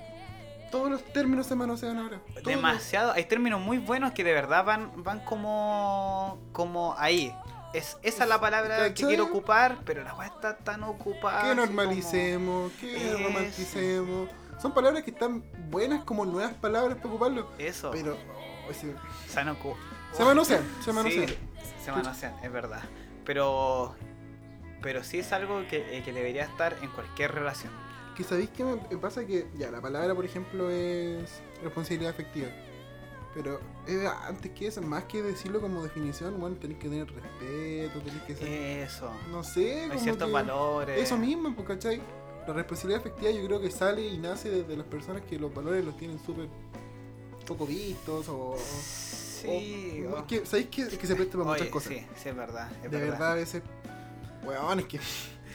[0.70, 2.20] Todos los términos se manosean ahora.
[2.30, 2.44] Todos.
[2.44, 3.12] Demasiado.
[3.12, 6.38] Hay términos muy buenos que de verdad van, van como.
[6.52, 7.34] como ahí.
[7.74, 11.42] Es, esa es la palabra que quiero ocupar, pero la weá está tan ocupada.
[11.42, 14.28] Que normalicemos, que romanticemos.
[14.60, 17.50] Son palabras que están buenas como nuevas palabras para ocuparlo.
[17.58, 17.90] Eso.
[17.90, 18.16] Pero
[18.68, 18.94] oh, se,
[20.12, 21.26] Se, ocu- se manosean, se Sí, manosean.
[21.84, 22.82] se manosean, es verdad.
[23.24, 23.94] Pero.
[24.82, 27.72] Pero sí es algo que, eh, que debería estar en cualquier relación.
[28.16, 32.48] Que sabéis que me pasa que ya la palabra, por ejemplo, es responsabilidad afectiva.
[33.32, 38.00] Pero eh, antes que eso, más que decirlo como definición, bueno, tenéis que tener respeto,
[38.00, 38.48] tenéis que ser.
[38.48, 39.10] Eso.
[39.30, 41.00] no sé, Hay como ciertos que- valores.
[41.00, 42.02] Eso mismo, pues, ¿cachai?
[42.46, 45.84] La responsabilidad afectiva yo creo que sale y nace desde las personas que los valores
[45.84, 46.48] los tienen súper
[47.46, 48.56] poco vistos o...
[49.42, 50.04] Sí.
[50.06, 51.88] o- o- es que, ¿Sabéis que, es que se presta para muchas Oye, cosas?
[51.92, 52.68] Sí, sí, es verdad.
[52.76, 53.10] Es de verdad.
[53.12, 53.62] verdad, a veces...
[54.44, 55.00] Weón, es que...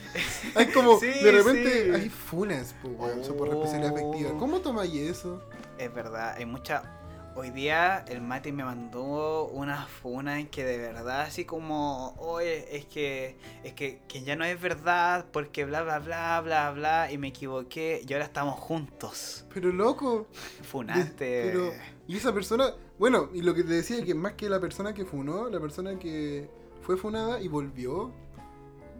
[0.54, 0.98] hay como...
[0.98, 1.90] Sí, de repente sí.
[2.02, 3.96] hay funas, pues, weón, son por responsabilidad Oh.
[4.10, 4.38] afectiva.
[4.38, 5.42] ¿Cómo tomáis eso?
[5.78, 6.97] Es verdad, hay mucha.
[7.40, 12.76] Hoy día el Mati me mandó una funa en que de verdad así como, oye,
[12.76, 17.12] es que es que, que ya no es verdad porque bla bla bla bla bla
[17.12, 19.44] y me equivoqué y ahora estamos juntos.
[19.54, 20.26] Pero loco...
[20.62, 21.42] Funaste.
[21.44, 21.72] Pero,
[22.08, 25.04] y esa persona, bueno, y lo que te decía que más que la persona que
[25.04, 26.50] funó, la persona que
[26.82, 28.10] fue funada y volvió,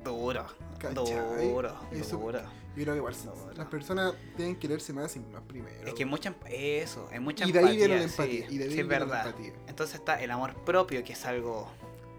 [0.04, 0.46] Duro,
[0.78, 1.48] ¿Cachai?
[1.50, 2.38] duro, Eso- duro.
[2.76, 5.86] Yo creo que igual No, las personas deben quererse más y más primero.
[5.86, 8.48] Es que mucha, eso, hay mucha y de ahí viene la empatía, empatía.
[8.48, 9.24] sí, y de ahí sí, viene verdad.
[9.24, 9.52] la empatía.
[9.66, 11.68] Entonces está el amor propio, que es algo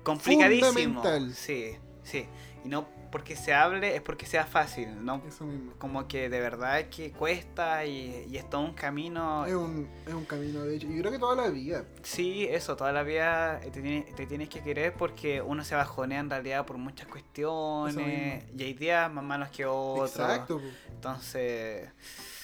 [0.03, 1.01] complicadísimo.
[1.01, 1.33] Fundamental.
[1.33, 2.25] Sí, sí.
[2.65, 5.21] Y no porque se hable, es porque sea fácil, ¿no?
[5.27, 5.73] Eso mismo.
[5.77, 9.45] Como que de verdad que cuesta y, y es todo un camino.
[9.45, 10.87] Es un, es un camino, de hecho.
[10.87, 11.85] Yo creo que toda la vida.
[12.03, 16.19] Sí, eso, toda la vida te, tiene- te tienes que querer porque uno se bajonea
[16.19, 20.09] en realidad por muchas cuestiones y hay días más malos que otros.
[20.11, 20.61] Exacto.
[20.89, 21.89] Entonces,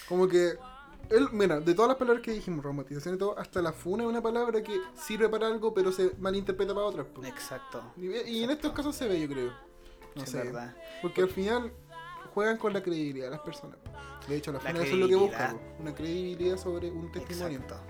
[0.08, 0.54] Como que.
[1.10, 4.08] él- mira, de todas las palabras que dijimos, romantización y todo, hasta la funa es
[4.08, 7.06] una palabra que sirve para algo, pero se malinterpreta para otras.
[7.06, 7.24] po.
[7.24, 7.82] exacto.
[7.96, 9.65] Y, y en estos casos se ve, yo creo.
[10.16, 10.38] No sí, sé.
[10.38, 10.74] verdad.
[11.02, 11.72] Porque al final
[12.34, 13.78] juegan con la credibilidad de las personas.
[14.28, 15.36] De hecho, la La eso es lo que busca.
[15.36, 15.52] credibilidad.
[15.76, 17.58] po, Una credibilidad sobre un testimonio.
[17.60, 17.80] Exacto.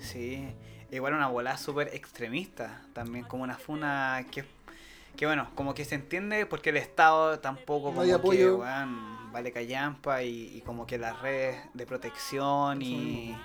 [0.00, 0.54] Sí.
[0.90, 2.82] Igual una bola súper extremista.
[2.92, 4.44] También como una funa que,
[5.16, 9.32] que bueno, como que se entiende porque el Estado tampoco No como hay que weón,
[9.32, 13.36] vale callampa y, y como que las redes de protección y...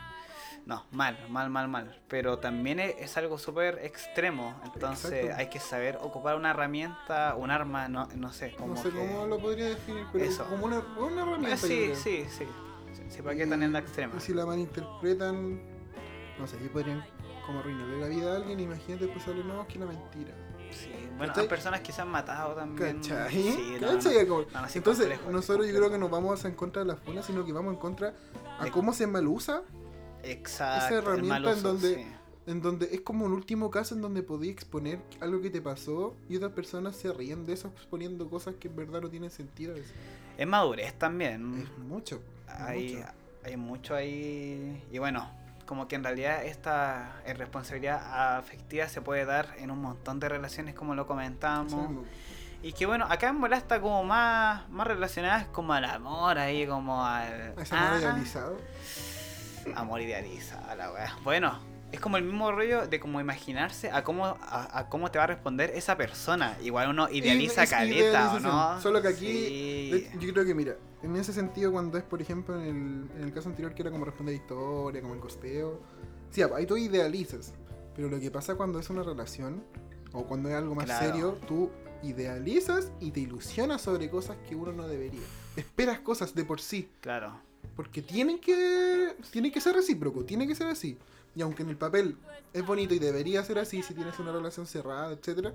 [0.69, 1.99] No, mal, mal, mal, mal.
[2.09, 4.53] Pero también es, es algo súper extremo.
[4.71, 5.35] Entonces Exacto.
[5.39, 8.99] hay que saber ocupar una herramienta, un arma, no, no sé, como No sé que...
[8.99, 10.45] cómo lo podría definir, pero Eso.
[10.45, 11.55] como una, una Ah, herramienta.
[11.55, 12.45] yo sí, sí, sí,
[12.93, 13.01] sí.
[13.09, 14.13] Sí, ¿para qué tan en la extrema?
[14.15, 15.59] Y si la malinterpretan,
[16.37, 17.03] no sé, ahí podrían
[17.47, 18.59] como arruinarle la vida a alguien.
[18.59, 20.35] Imagínate después sale, no, es que una mentira.
[20.69, 21.45] Sí, bueno, ¿Cachai?
[21.45, 22.97] hay personas que se han matado también.
[23.01, 23.31] ¿Cachai?
[23.33, 24.27] Sí, no, Entonces,
[24.83, 27.73] complejo, nosotros yo creo que nos vamos en contra de la funa, sino que vamos
[27.73, 28.13] en contra
[28.59, 29.63] a De- cómo se malusa,
[30.23, 30.85] Exacto.
[30.85, 32.05] esa herramienta en donde- sí.
[32.47, 36.15] en donde es como un último caso en donde podías exponer algo que te pasó
[36.27, 39.75] y otras personas se ríen de eso exponiendo cosas que en verdad no tienen sentido.
[39.75, 39.85] Es,
[40.37, 41.61] Es madurez también.
[41.61, 42.21] es mucho.
[42.47, 43.07] Hay, mucho.
[43.43, 44.83] hay mucho ahí.
[44.91, 45.29] Y bueno,
[45.67, 50.73] como que en realidad esta responsabilidad afectiva se puede dar en un montón de relaciones,
[50.73, 51.87] como lo comentábamos.
[51.89, 56.39] Sí, Y que bueno, acá en bola está como más, más relacionadas como al amor,
[56.39, 57.53] ahí como al.
[57.59, 58.57] ese amor Ah, idealizado.
[59.75, 61.15] Amor idealizado, la wea.
[61.23, 61.59] Bueno,
[61.91, 65.23] es como el mismo rollo de como imaginarse a cómo, a, a cómo te va
[65.23, 66.55] a responder esa persona.
[66.61, 68.81] Igual uno idealiza Es caleta, ¿o no?
[68.81, 69.25] Solo que aquí,
[69.91, 70.07] Sí.
[70.19, 73.33] yo creo que mira, en ese sentido cuando es por ejemplo en el, en el
[73.33, 75.81] caso anterior que era como responder historia, como el costeo,
[76.29, 77.53] sí, ahí tú idealizas,
[77.95, 79.63] pero lo que pasa cuando es una relación
[80.13, 81.05] o cuando es algo más Claro.
[81.05, 81.71] serio, tú
[82.03, 85.21] idealizas y te ilusionas sobre cosas que uno no debería.
[85.55, 87.33] Esperas cosas de por sí, Claro.
[87.79, 90.97] Porque tienen que tiene que ser recíproco, tiene que ser así.
[91.33, 92.17] Y aunque en el papel
[92.51, 95.53] es bonito y debería ser así si tienes una relación cerrada, etcétera,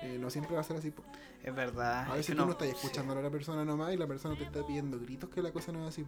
[0.00, 0.90] eh, no siempre va a ser así.
[0.92, 1.02] po.
[1.44, 2.04] Es verdad.
[2.04, 2.74] A es veces que tú no- no estás sí.
[2.74, 5.72] escuchando a la persona nomás y la persona te está pidiendo gritos que la cosa
[5.72, 6.06] no es así.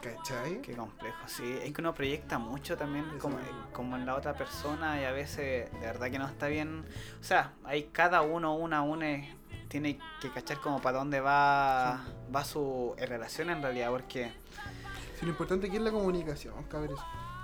[0.00, 0.60] ¿Cachai?
[0.62, 1.58] Qué complejo, sí.
[1.64, 5.80] Es que uno proyecta mucho también como, en la otra persona y a veces de
[5.80, 6.84] verdad que no está bien.
[7.20, 9.34] O sea, ahí cada uno, una, une,
[9.74, 14.30] tiene que cachar como para dónde va, va su eh, relación en realidad, porque
[15.18, 16.92] Si lo importante aquí es la comunicación, cabres.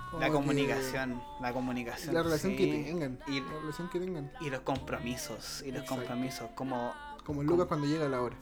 [0.09, 2.15] Como la comunicación, la comunicación.
[2.15, 2.83] La relación que sí.
[2.85, 3.19] tengan.
[3.27, 4.31] Y, La relación que tengan.
[4.39, 5.95] y los compromisos, y los Exacto.
[5.95, 6.93] compromisos, como
[7.25, 8.35] Como el Lucas cuando llega la hora.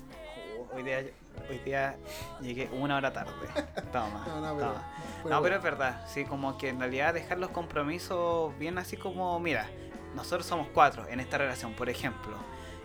[0.71, 0.99] oh, hoy día,
[1.49, 1.97] hoy día
[2.41, 3.31] llegué una hora tarde.
[3.91, 4.83] Toma, No, no, pero, toma.
[5.23, 5.55] pero No, pero bueno.
[5.55, 9.67] es verdad, sí, como que en realidad dejar los compromisos bien así como, mira,
[10.15, 12.35] nosotros somos cuatro en esta relación, por ejemplo,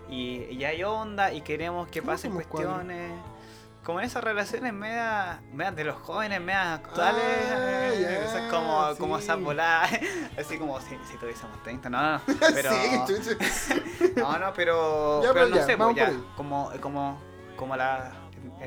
[0.09, 3.11] y, y hay onda y queremos que ¿Cómo pasen cuestiones,
[3.83, 7.23] como en esas relaciones medias, medias de los jóvenes, medias actuales.
[7.51, 9.23] Ah, eh, ya, esas como, como sí.
[9.25, 9.91] esas voladas.
[10.39, 12.21] Así como si, si tuviésemos 30, no, no.
[12.53, 17.21] Pero, Sí, no, no, pero, Ya, pero no ya, sé, pues ya, como, como,
[17.55, 18.11] como las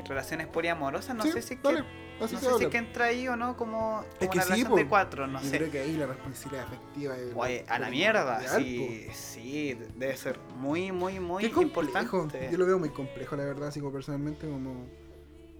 [0.07, 1.83] relaciones poliamorosas, no Sí, sé si es que,
[2.25, 4.43] así no sé si es que entra ahí o no, como, Es como que una
[4.43, 4.75] sí, relación po.
[4.77, 5.57] de cuatro, no Yo sé.
[5.57, 7.31] creo que ahí la responsabilidad afectiva es.
[7.35, 12.49] Oye, a la es mierda, real, sí, sí, debe ser muy, muy, muy Qué importante.
[12.51, 14.87] Yo lo veo muy complejo, la verdad, así como personalmente, como.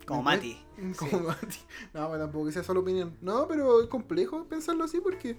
[0.05, 0.59] Como Mati.
[0.97, 1.59] Como Mati.
[1.93, 3.15] No, tampoco que sea solo opinión.
[3.21, 5.37] No, pero es complejo pensarlo así porque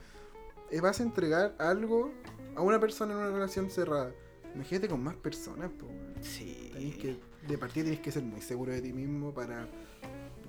[0.80, 2.12] vas a entregar algo
[2.54, 4.12] a una persona en una relación cerrada.
[4.54, 5.92] Imagínate con más personas, pues.
[6.24, 6.70] Sí.
[6.72, 7.16] Tenés que,
[7.48, 9.68] de partida tienes que ser muy seguro de ti mismo para,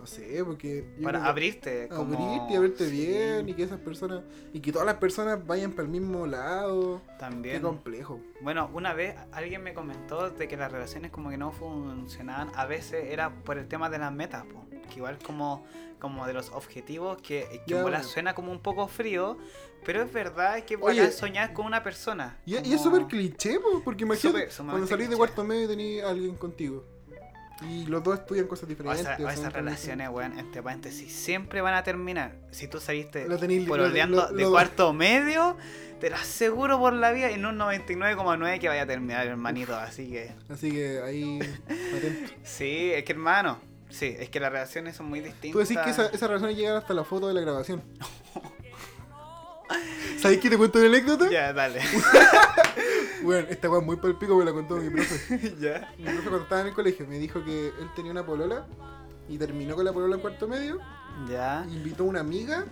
[0.02, 0.84] no sé, porque...
[1.04, 1.88] Para creo abrirte.
[1.88, 2.18] Como...
[2.18, 5.72] Abrirte y abrirte sí, bien y que esas personas, y que todas las personas vayan
[5.74, 7.02] para el mismo lado.
[7.06, 7.62] Qué También.
[7.62, 8.20] complejo.
[8.42, 12.52] Bueno, una vez alguien me comentó de que las relaciones como que no funcionaban.
[12.56, 14.66] A veces era por el tema de las metas, po.
[14.90, 15.68] que igual como,
[16.00, 19.38] como de los objetivos, que, que bola suena como un poco frío,
[19.86, 22.40] pero es verdad que bacán soñar con una persona.
[22.48, 26.04] Y, es súper cliché, po, porque imagínate, sumamente cuando salís de cuarto medio y tenés
[26.04, 26.84] a alguien contigo.
[27.70, 29.02] Y los dos estudian cosas O, diferentes.
[29.02, 32.34] esa- o esas relaciones, weón, entre paréntesis, siempre van a terminar.
[32.52, 35.58] Si tú saliste lo- pololeando lo- de cuarto medio,
[36.00, 39.76] te lo aseguro por la vida en un 99,9 que vaya a terminar, hermanito.
[39.76, 41.40] Así que, Así que ahí,
[42.44, 45.52] sí, es que hermano, sí, es que las relaciones son muy distintas.
[45.52, 47.84] Tú decís que esa, esa relación llega hasta la foto de la grabación.
[50.20, 51.30] ¿Sabéis que te cuento una anécdota?
[51.30, 51.80] Ya, dale.
[53.24, 55.56] Bueno, esta weá es muy palpico me la contó mi profe.
[55.60, 55.94] ya.
[55.98, 58.66] Mi profe cuando estaba en el colegio me dijo que él tenía una polola
[59.30, 60.80] y terminó con la polola en cuarto medio
[61.30, 61.66] Ya.
[61.70, 62.66] invitó a una amiga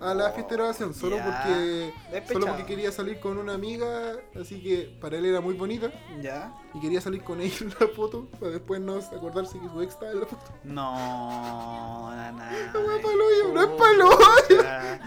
[0.00, 2.32] a la fiesta de grabación solo porque Despechado.
[2.34, 5.90] solo porque quería salir con una amiga, así que para él era muy bonita
[6.22, 6.54] Ya.
[6.72, 9.94] y quería salir con ella en la foto para después no acordarse que su ex
[9.94, 10.52] estaba en la foto.
[10.62, 12.50] No, na, na.
[12.72, 14.10] La weá palo no es palo.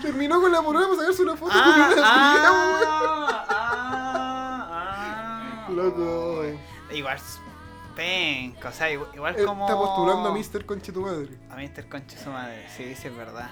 [0.01, 3.70] Terminó con la polola para sacarse una foto con Ah, una ah, amiga, ah,
[5.83, 6.43] Loco.
[6.91, 7.39] Igual es
[7.95, 9.65] penca, o sea, igual, igual Él como...
[9.65, 10.65] Está postulando a Mr.
[10.65, 11.29] Conche tu madre.
[11.49, 11.89] A Mr.
[11.89, 13.49] Concha su madre, sí, sí es verdad.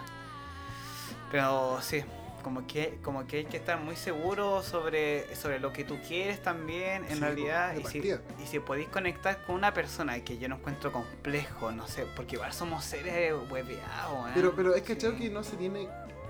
[1.31, 2.03] Pero sí,
[2.43, 6.41] como que, como que hay que estar muy seguro sobre, sobre lo que tú quieres
[6.41, 7.75] también, en Sí, realidad.
[7.77, 11.87] Y si, y si podéis conectar con una persona que yo no encuentro complejo, no
[11.87, 14.31] sé, porque igual somos seres hueveados, ¿eh?
[14.33, 15.11] Pero, pero es que Sí.
[15.17, 15.87] que no se tiene.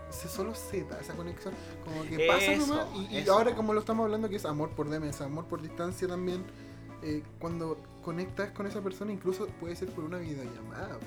[0.10, 1.54] Se solo se da esa conexión.
[1.86, 2.88] Como que pasa Eso, nomás.
[3.12, 6.08] Y, y ahora, como lo estamos hablando, que es amor por demesa, amor por distancia
[6.08, 6.44] también.
[7.02, 10.98] eh, cuando conectas con esa persona, incluso puede ser por una videollamada.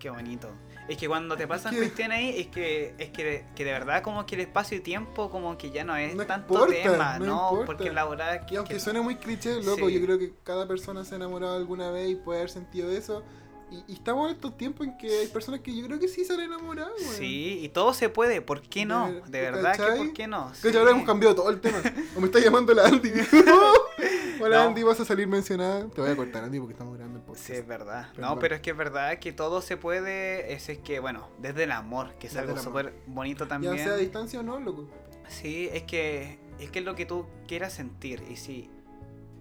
[0.00, 0.48] Qué bonito.
[0.88, 4.02] Es que cuando te pasan que- cuestiones ahí, es que, es que, que de verdad
[4.02, 7.18] como que el espacio y tiempo como que ya no es No tanto importa, tema,
[7.18, 7.26] no
[7.58, 7.64] ¿no?
[7.66, 9.94] Porque la verdad Y aunque que- suene muy cliché, loco, Sí.
[9.94, 13.22] yo creo que cada persona se ha enamorado alguna vez y puede haber sentido eso.
[13.70, 16.24] Y, y estamos en estos tiempos en que hay personas que yo creo que sí
[16.24, 17.14] se han enamorado, weón.
[17.14, 19.12] Sí, y todo se puede, ¿por qué no?
[19.12, 19.96] De- De verdad que.
[19.96, 20.50] ¿por qué no?
[20.62, 20.76] Que Sí.
[20.76, 21.78] ahora hemos cambiado todo el tema.
[22.16, 23.10] O me está llamando la Andy.
[24.40, 24.68] Hola No.
[24.68, 25.86] Andy, vas a salir mencionada.
[25.88, 27.46] Te voy a cortar Andy porque estamos grabando el podcast.
[27.46, 28.08] Sí, es verdad.
[28.16, 31.64] No, pero es que es verdad que todo se puede, es, es que, bueno, desde
[31.64, 33.76] el amor, que es Desde algo súper bonito Ya también.
[33.78, 34.88] sea a distancia o no, loco.
[35.28, 38.70] Sí, es que es que es lo que tú quieras sentir y si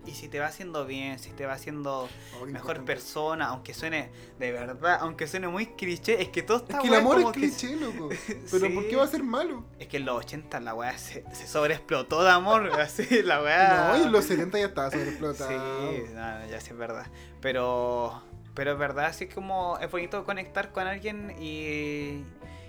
[0.08, 2.08] y si te va haciendo bien, si te va haciendo
[2.39, 2.82] Oh, mejor importante.
[2.93, 6.88] persona, aunque suene de verdad, aunque suene muy cliché, es que todo Es está que
[6.88, 8.10] el amor es que cliché, loco.
[8.52, 8.70] Pero Sí.
[8.74, 9.65] ¿por qué va a ser malo?
[9.80, 13.89] Es que en los 80 la weá se, se sobreexplotó de amor, así, la weá.
[13.89, 15.50] No, y en los 70 ya estaba sobreexplotado.
[15.91, 17.08] Sí, no, ya sí es verdad.
[17.41, 18.22] Pero,
[18.54, 22.24] pero es verdad, así como es bonito conectar con alguien y,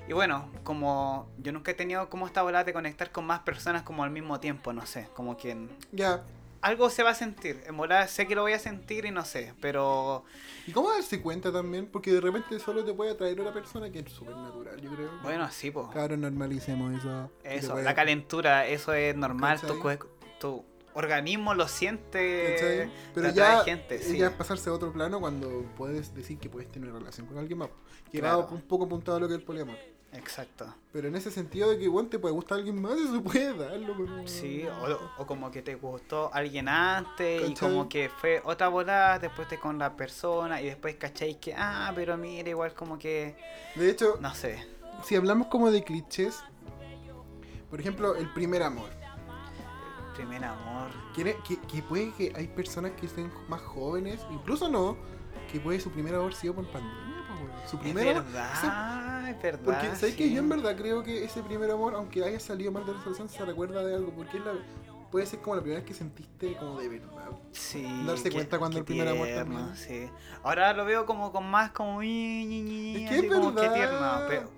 [0.06, 3.82] y bueno, como yo nunca he tenido como esta volada de conectar con más personas
[3.82, 5.56] como al mismo tiempo, no sé, como que
[5.92, 6.22] Ya.
[6.60, 7.62] Algo se va a sentir.
[7.66, 10.24] En volada sé que lo voy a sentir y no sé, pero
[10.66, 11.86] ¿Y cómo darse cuenta también?
[11.86, 15.10] Porque de repente solo te puede atraer una persona que es súper natural, yo creo.
[15.22, 15.86] bueno, sí, pues.
[15.92, 17.30] Claro, normalicemos eso.
[17.44, 19.78] Eso, la calentura, eso es normal, tu,
[20.38, 22.54] tu organismo lo siente.
[22.54, 22.90] ¿cachai?
[23.14, 24.18] Pero ya, gente, sí.
[24.18, 27.58] ya pasarse a otro plano cuando puedes decir que puedes tener una relación con alguien
[27.58, 27.68] más.
[28.10, 28.40] Que Claro.
[28.40, 29.76] va un poco apuntado a lo que es el poliamor.
[30.12, 30.66] Exacto.
[30.92, 33.94] Pero en ese sentido de que, bueno, te puede gustar alguien más, eso puede darlo.
[33.96, 38.68] pero- Sí, o, o como que te gustó alguien antes y como que fue otra
[38.68, 42.98] volada, después te con la persona y después cacháis que, ah, pero mira, igual como
[42.98, 43.36] que,
[43.74, 44.66] De hecho, no sé.
[45.04, 46.40] si hablamos como de clichés,
[47.70, 48.88] por ejemplo, el primer amor.
[50.16, 50.88] Primer amor.
[51.14, 54.96] Que, que, que puede que hay personas que estén más jóvenes, incluso no,
[55.52, 57.07] que puede su primer amor sido por pandemia.
[57.68, 58.24] Su Es primer amor.
[58.24, 59.60] verdad, es verdad.
[59.64, 60.30] Porque, ¿sabes que.
[60.30, 63.28] Yo en verdad creo que ese primer amor, aunque haya salido mal de la relación,
[63.28, 64.10] se recuerda de algo.
[64.12, 64.52] Porque es la,
[65.10, 67.28] puede ser como la primera vez que sentiste como de verdad.
[67.52, 67.86] Sí.
[68.06, 69.74] Darse qué- cuenta cuando el primer amor también.
[69.76, 70.08] Sí.
[70.42, 72.00] Ahora lo veo como con más como.
[72.02, 74.20] Es que es como qué tierno.
[74.28, 74.50] Pero,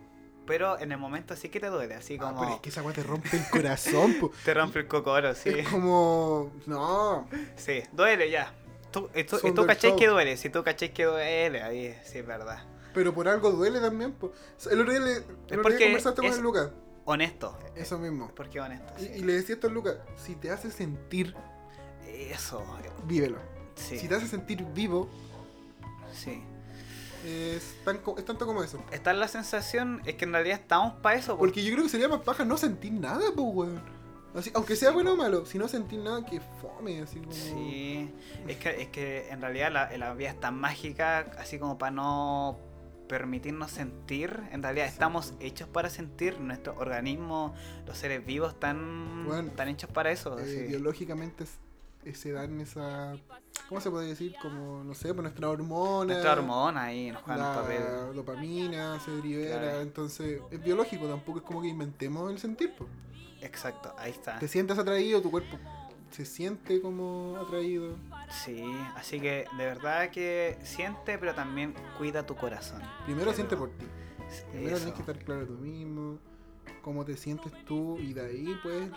[0.47, 2.41] pero en el momento sí que te duele, así Ah, como.
[2.41, 4.31] pero es que esa weá te rompe el corazón, po.
[4.45, 5.51] Te rompe el cocoro, sí.
[5.51, 6.51] Es como.
[6.67, 7.29] No.
[7.57, 8.53] Sí, duele ya.
[8.93, 9.99] Del cachai show.
[9.99, 12.65] que duele, si tú cachai que duele, ahí sí es verdad.
[12.93, 14.33] Pero por algo duele también, po.
[14.71, 16.71] El otro día, le, el otro día porque conversaste con el Lucas.
[17.05, 17.59] Honesto.
[17.77, 18.29] Eso mismo.
[18.35, 18.93] ¿Por qué honesto?
[18.99, 19.13] Y, Sí.
[19.17, 21.35] y le decía esto al Lucas: si te hace sentir,
[22.07, 22.65] Eso,
[23.05, 23.39] vívelo.
[23.75, 23.99] sí.
[23.99, 25.09] Si te hace sentir vivo,
[26.13, 26.43] sí.
[27.25, 28.83] es, tan, es tanto como eso.
[28.91, 31.37] Está la sensación, es que en realidad estamos para eso.
[31.39, 34.00] Porque, Porque yo creo que sería más paja no sentir nada, pues, weón.
[34.35, 37.33] Así, aunque sea bueno o malo, si no sentir nada, que fome, así como.
[37.33, 38.11] Sí,
[38.47, 41.91] es que, es que en realidad la, la vida es tan mágica, así como para
[41.91, 42.57] no
[43.09, 44.41] permitirnos sentir.
[44.53, 44.93] En realidad Sí.
[44.93, 46.41] estamos hechos para sentir.
[46.41, 47.55] Nuestro organismo,
[47.87, 50.39] los seres vivos, están, Bueno, están hechos para eso.
[50.39, 51.45] eh, biológicamente
[52.05, 53.15] eh, se dan esa.
[53.69, 54.35] ¿Cómo se puede decir?
[54.41, 56.13] Como, no sé, por nuestra hormona.
[56.13, 57.83] Nuestra hormona ahí nos juegan un La papel.
[58.15, 59.81] dopamina se libera, Claro.
[59.81, 62.75] entonces es biológico, tampoco es como que inventemos el sentir.
[62.77, 62.87] po.
[63.43, 64.39] Exacto, ahí está.
[64.39, 65.59] Te sientes atraído, tu cuerpo
[66.11, 67.97] se siente como atraído.
[68.31, 68.65] Sí,
[68.97, 72.83] así que de verdad que siente, pero también cuida tu corazón.
[73.05, 73.87] Primero siente por ti.
[74.51, 74.85] Primero Eso.
[74.85, 76.19] tienes que estar claro tú mismo,
[76.83, 78.89] cómo te sientes tú y de ahí pues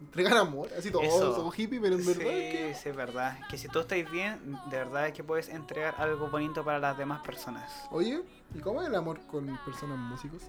[0.00, 1.34] entregar amor, así todo, Eso.
[1.34, 3.38] todo hippie, pero en verdad sí, que sí, es verdad.
[3.50, 6.96] Que si tú estás bien, de verdad es que puedes entregar algo bonito para las
[6.98, 7.72] demás personas.
[7.90, 8.22] Oye,
[8.54, 10.42] ¿y cómo es el amor con personas músicos?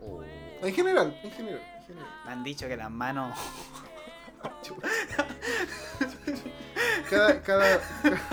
[0.00, 0.22] Oh.
[0.62, 1.62] En general, en general.
[2.24, 3.36] Me han dicho que las manos.
[7.08, 7.78] Cada, cada,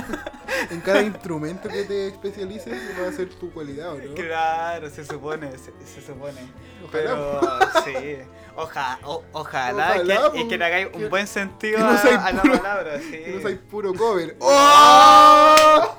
[0.71, 4.15] en cada instrumento que te especialices va a ser tu cualidad, ¿o no?
[4.15, 6.39] Claro, se supone, se, se supone.
[6.87, 7.41] Ojalá, Pero
[7.83, 8.17] sí,
[8.55, 11.89] Oja, o- ojalá, Ojalá, que, y po, que le hagáis un buen sentido que no
[11.89, 12.99] a, a la puro- palabra.
[12.99, 13.11] Sí.
[13.11, 14.37] Que no soy puro cover.
[14.39, 15.97] ¡Oh!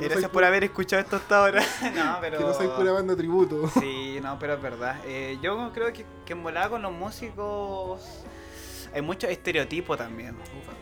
[0.00, 1.62] No Gracias por haber escuchado esto hasta ahora.
[1.94, 2.38] no, pero.
[2.38, 3.68] Que no soy pura banda tributo.
[3.80, 4.96] Sí, no, pero es verdad.
[5.06, 8.00] Eh, yo creo que, que en volada con los músicos
[8.92, 10.36] hay mucho estereotipo también.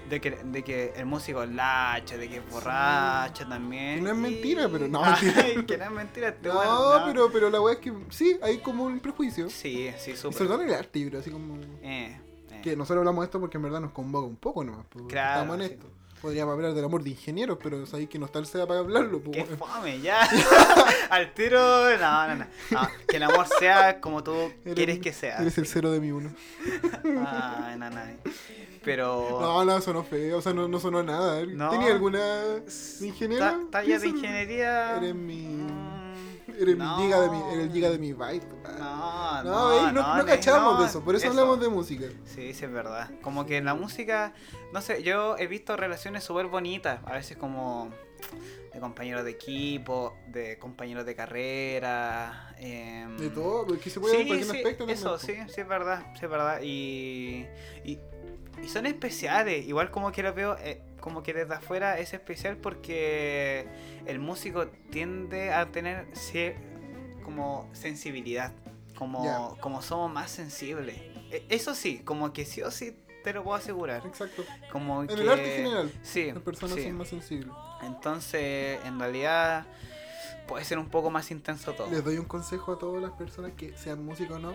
[0.08, 3.96] De que, de que el músico es lacho, de que es borracho también.
[3.96, 6.28] Que no es y- mentira, pero no, Ay, que no es mentira.
[6.28, 9.50] este No, weón, pero, pero la weá es que sí, hay como un prejuicio.
[9.50, 10.38] Sí, sí, súper.
[10.38, 11.56] sobre todo en el arte, así como.
[11.82, 12.18] Eh,
[12.50, 12.60] eh.
[12.62, 14.86] Que nosotros hablamos de esto porque en verdad nos convoca un poco nomás.
[14.88, 15.86] porque Claro, Estamos en sí.
[16.20, 19.20] Podríamos hablar del amor de ingenieros, pero sabéis que no está el SEA para hablarlo.
[19.20, 20.28] pues, Qué fome, ya.
[21.10, 24.32] Al tiro, no, no, no, No, Que el amor sea como tú
[24.64, 25.36] Eres- quieres que sea.
[25.38, 26.32] Eres el cero de mi uno.
[27.24, 28.00] Ay, no, no.
[28.84, 29.38] Pero.
[29.40, 31.44] No, no, sonó feo, o sea, no, no sonó nada.
[31.46, 31.70] No.
[31.70, 32.18] ¿Tenía alguna?
[33.38, 34.96] Ta- Talla de ingeniería.
[34.96, 35.42] Eres mi.
[35.46, 35.97] Mm,
[36.58, 36.96] Eres no.
[36.96, 37.38] mi giga de mi.
[37.52, 38.42] Eres el giga de mi vibe.
[38.78, 41.30] No, No, no, no, no no, cachamos no, de eso, por eso, eso.
[41.38, 42.06] hablamos de música.
[42.24, 43.10] Sí, sí, es verdad.
[43.22, 44.32] Como que en la música,
[44.72, 47.90] no sé, yo he visto relaciones súper bonitas, a veces como
[48.72, 52.54] de compañeros de equipo, de compañeros de carrera.
[52.58, 54.88] em, De todo, porque se puede ver Sí, cualquier sí, aspecto.
[54.88, 56.60] eso, sí, sí, es verdad, sí, es verdad.
[56.62, 57.46] Y,
[57.84, 57.98] y,
[58.62, 62.56] y son especiales, igual como que lo veo, eh, como que desde afuera es especial
[62.56, 63.66] porque
[64.06, 66.06] el músico tiende a tener
[67.22, 68.52] como sensibilidad,
[68.96, 69.60] como, Ya.
[69.60, 70.96] como somos más sensibles.
[71.30, 74.04] E- Eso sí, como que sí o sí te lo puedo asegurar.
[74.06, 74.44] Exacto.
[74.72, 76.84] Como En que, el arte en general, Sí, las personas sí.
[76.84, 77.52] son más sensibles.
[77.82, 79.66] Entonces, en realidad,
[80.46, 81.90] puede ser un poco más intenso todo.
[81.90, 84.52] Les doy un consejo a todas las personas que sean músicos o no.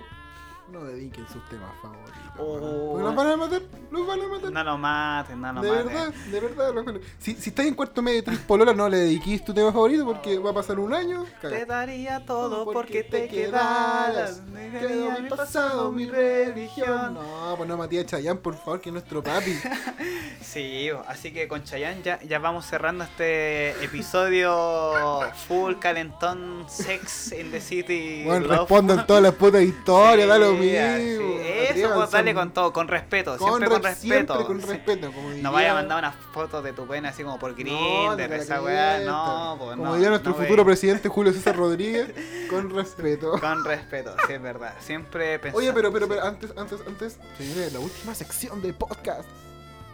[0.72, 2.14] No dediquen sus temas favoritos.
[2.40, 2.98] Oh.
[3.00, 4.52] los van a matar, los van a matar.
[4.52, 5.86] No lo maten, no lo de maten.
[5.86, 6.74] verdad, de verdad.
[6.74, 9.46] los van a- Si, si estás en cuarto medio de tres pololas, no le dediquís
[9.46, 11.26] tu tema favorito porque va a pasar un año.
[11.42, 14.42] Te daría todo Porque porque te te quedaras.
[14.80, 17.14] Quedó mi pasado, mi religión.
[17.14, 19.54] No, pues no Matías Chayán, por favor, que es nuestro papi.
[20.42, 27.50] Sí, así que con Chayanne ya, ya vamos cerrando este episodio full calentón sex in
[27.52, 28.24] the city.
[28.24, 31.40] Bueno, respondan todas las putas historias, da lo mismo.
[31.44, 34.34] Eso, pues dale con todo, con respeto, Con siempre con re- respeto.
[34.36, 37.24] Siempre con respeto, como diría, No vaya a mandar unas fotos de tu pene así
[37.24, 39.94] como por No, Grindr, para esa weá, no, pues Como no.
[39.96, 40.72] diría nuestro no futuro ve.
[40.72, 42.12] presidente Julio César Rodríguez,
[42.50, 43.40] con respeto.
[43.40, 44.74] Con respeto, sí, es verdad.
[44.80, 45.58] Siempre pensando.
[45.60, 49.28] Oye, pero, pero, pero, antes, antes, antes, se viene la última sección del podcast.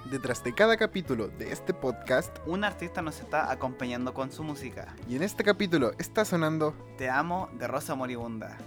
[0.10, 4.96] Detrás de cada capítulo de este podcast, Un artista nos está acompañando con su música.
[5.08, 6.74] y en este capítulo está sonando.
[6.98, 8.58] Te amo de Rosa Moribunda.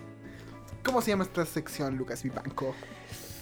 [0.85, 2.75] ¿Cómo se llama esta sección, Lucas Vivanco?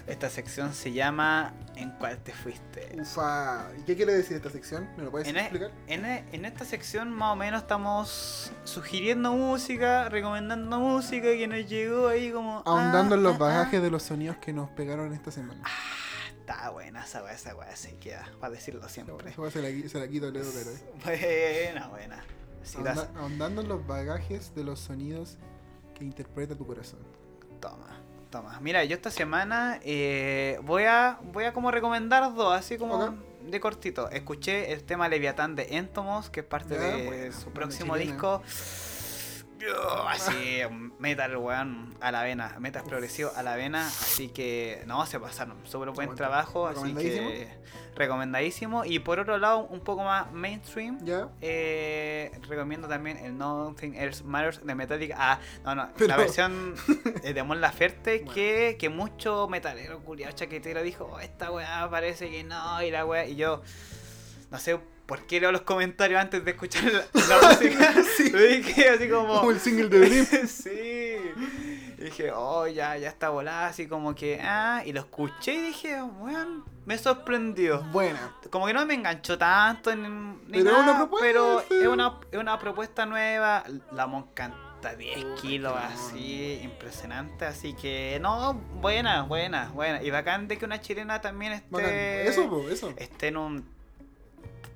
[0.07, 2.97] Esta sección se llama ¿En cuál te fuiste?
[3.01, 3.69] Ufa.
[3.79, 4.89] ¿Y qué quiere decir esta sección?
[4.97, 5.71] ¿Me lo puedes En, e- explicar?
[5.87, 11.67] en e- en esta sección más o menos estamos sugiriendo música, recomendando música que nos
[11.69, 12.63] llegó ahí como...
[12.67, 15.61] Ahondando ah, en los ah, bagajes de los sonidos que nos pegaron esta semana.
[15.65, 15.69] ah.
[16.41, 19.31] Está buena esa weá, esa weá se queda, para decirlo siempre.
[19.31, 20.71] Esa se la, se la quito el dedo, pero.
[21.15, 21.71] eh.
[21.73, 22.25] Buena, buena.
[22.65, 25.39] Sí, Ahonda- das- ahondando en los bagajes de los sonidos
[25.95, 26.99] que interpreta tu corazón.
[27.61, 28.01] Toma,
[28.31, 28.59] toma.
[28.61, 33.61] Mira, yo esta semana eh, voy a voy a como recomendar dos, así como de
[33.61, 34.09] cortito.
[34.11, 38.43] Escuché el tema Leviatán de Entomos, que es parte Ya, de su próximo disco.
[40.09, 40.61] Así,
[40.99, 45.57] metal, weón, a la vena, metal progresivo a la vena, así que no, se pasaron,
[45.65, 47.49] súper buen trabajo, así que
[47.95, 48.85] recomendadísimo.
[48.85, 51.29] Y por otro lado, un poco más mainstream, ¿Ya?
[51.41, 55.17] eh, recomiendo también el Nothing Else Matters de Metallica.
[55.19, 56.75] Ah, no, no, Pero- la versión
[57.25, 58.33] eh, de Mon Laferte Bueno.
[58.33, 63.05] que, que mucho metalero culiado chaquetero dijo, "Oh, esta weá parece que no, y la
[63.05, 63.63] weá, y yo
[64.51, 64.79] no sé
[65.11, 67.95] por qué leo los comentarios antes de escuchar la, la música.
[68.17, 68.31] Sí.
[68.31, 69.39] Lo dije así como.
[69.41, 70.27] Como el single de Dream.
[70.47, 71.17] sí.
[71.99, 75.61] Y dije, oh, ya, ya está volada, así como que, ah, y lo escuché y
[75.63, 78.35] dije, weón, me sorprendió Buena.
[78.51, 81.27] como que no me enganchó tanto ni, ni Pero es nada, una propuesta.
[81.27, 83.65] pero es una, es una propuesta nueva.
[83.93, 90.03] La Mon canta 10 Puta, kilos así, impresionante, así que no, buena, buena, buena.
[90.03, 91.91] Y bacán de que una chilena también Bacán.
[91.91, 92.95] esté, Eso, po, eso.
[92.97, 93.80] esté en un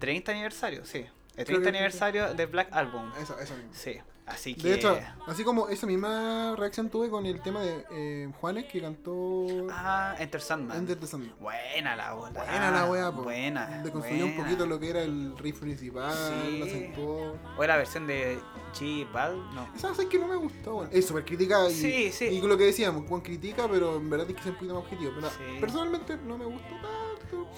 [0.05, 0.98] 30 aniversario, sí.
[1.36, 3.11] El Creo 30 que- aniversario de Black Album.
[3.20, 3.70] Eso, eso mismo.
[3.72, 3.96] Sí,
[4.26, 4.68] así que...
[4.68, 4.96] De hecho,
[5.26, 10.14] así como esa misma reacción tuve con el tema de eh, Juanes que cantó Ah,
[10.20, 10.76] Enter Sandman.
[10.78, 11.34] Enter the Sandman.
[11.40, 12.30] Buena la bola.
[12.44, 13.24] Buena la wea, po.
[13.24, 13.82] Buena.
[13.82, 16.59] Deconstruyó un poquito lo que era el riff principal, Sí.
[16.59, 17.36] lo acentuó.
[17.59, 18.38] O la versión de
[18.72, 19.68] Chi Bal, no.
[19.74, 20.90] Esa es que no me gustó, bueno.
[20.92, 22.26] Es súper crítica y, Sí, sí.
[22.26, 24.74] y con lo que decíamos, Juan critica, pero en verdad hay que ser un poquito
[24.74, 25.12] más objetivo.
[25.16, 25.59] Pero Sí.
[25.61, 26.88] personalmente no me gustó tanto.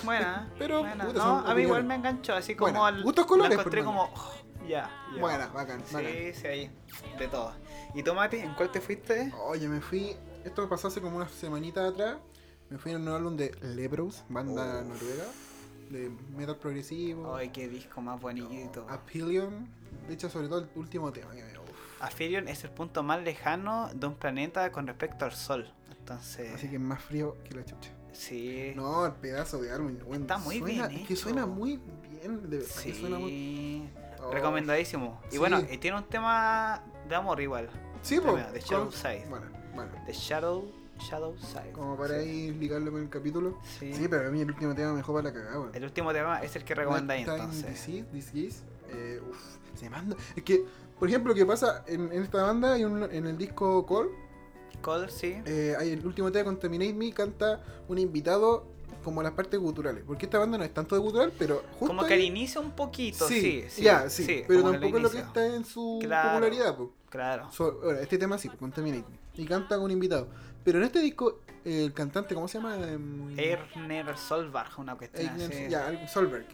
[0.05, 0.51] Buena.
[0.59, 1.05] Pero, buena.
[1.07, 2.87] puta, no, son a mí igual me enganchó, así como Buena.
[2.87, 3.03] al.
[3.03, 4.05] Gustos colores, encontré como.
[4.05, 4.35] oh,
[4.69, 5.21] ya, ya.
[5.21, 6.05] Buena, bacán, bacán.
[6.07, 6.71] Sí, sí, ahí.
[7.19, 7.53] De todo.
[7.95, 9.33] ¿Y tú, Mati, en cuál te fuiste?
[9.47, 10.17] Oye, me fui.
[10.45, 12.17] Esto me pasó hace como unas semanitas atrás.
[12.69, 14.87] Me fui en un álbum de Lebros, banda Uf.
[14.89, 15.25] noruega.
[15.91, 17.37] De metal progresivo.
[17.37, 18.87] Ay, qué disco más bonito.
[18.89, 19.69] Apillion.
[20.09, 21.31] De hecho, sobre todo el último tema.
[21.33, 21.57] que me-.
[22.01, 25.73] Aphelion es el punto más lejano de un planeta con respecto al Sol.
[25.99, 27.91] Entonces, Así que es más frío que la chucha.
[28.17, 28.73] Sí.
[28.75, 29.97] No, el pedazo de álbum.
[30.07, 32.51] bueno, Está muy suena- bien es que suena muy bien.
[32.51, 33.01] De verdad que Sí.
[33.01, 33.89] suena muy.
[34.23, 34.31] Oh.
[34.33, 35.21] Recomendadísimo.
[35.29, 35.39] Y Sí.
[35.39, 37.69] bueno, y tiene un tema de amor igual.
[38.03, 38.53] Sí, pues.
[38.53, 39.27] The Shadow Side.
[39.29, 39.91] Bueno, bueno.
[40.07, 40.65] The Shadow,
[40.99, 41.73] Shadow Side.
[41.73, 42.29] Como para Sí.
[42.29, 43.59] ahí ligarlo con el capítulo.
[43.79, 43.93] Sí.
[43.93, 45.75] Sí, pero a mí el último tema me dejó para la cagada, weón.
[45.75, 47.67] El último tema es el que recomendáis entonces.
[47.87, 49.39] Disease, Disease, eh, uf,
[49.75, 50.17] se manda.
[50.35, 50.65] Es que,
[50.99, 54.09] por ejemplo, lo que pasa en, en esta banda, hay un- en el disco Call,
[54.83, 55.37] Call, sí.
[55.45, 58.65] eh, el último tema Contaminate Me, canta un invitado
[59.05, 60.03] como las partes guturales.
[60.07, 61.87] Porque esta banda no es tanto de gutural, pero justo.
[61.87, 63.65] Como que ahí- al inicio un poquito, sí.
[63.69, 66.31] sí, ya, sí, pero tampoco es lo que está en su Claro.
[66.31, 66.93] popularidad, po.
[67.09, 67.51] Claro.
[67.53, 69.43] So- ahora, este tema sí, Contaminate Me.
[69.43, 70.29] Y canta con un invitado.
[70.65, 72.75] Pero en este disco, el cantante, ¿cómo se llama?
[72.77, 75.69] Em, Erner Solberg, una cuestión Eigner- así.
[75.69, 76.47] ya, Solberg.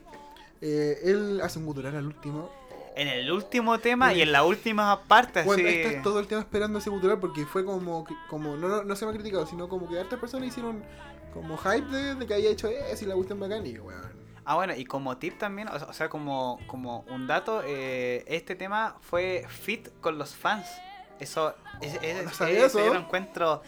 [0.61, 2.51] Eh, él hace un gutural al último.
[2.95, 5.79] En el último tema y en la última parte, Bueno, así.
[5.79, 9.07] estás todo el tema esperando ese gutural porque fue como, como no, no, no se
[9.07, 10.83] me ha criticado, sino como que hartas personas hicieron
[11.33, 14.21] como hype de, de que había hecho eso y la cuestión bacán y weón.
[14.45, 18.25] Ah, bueno, y como tip también, o sea, o sea, como, como un dato, eh,
[18.27, 20.67] este tema fue fit con los fans.
[21.21, 22.87] Eso, es, es- no es- sabía eso eso.
[22.87, 23.63] yo lo encuentro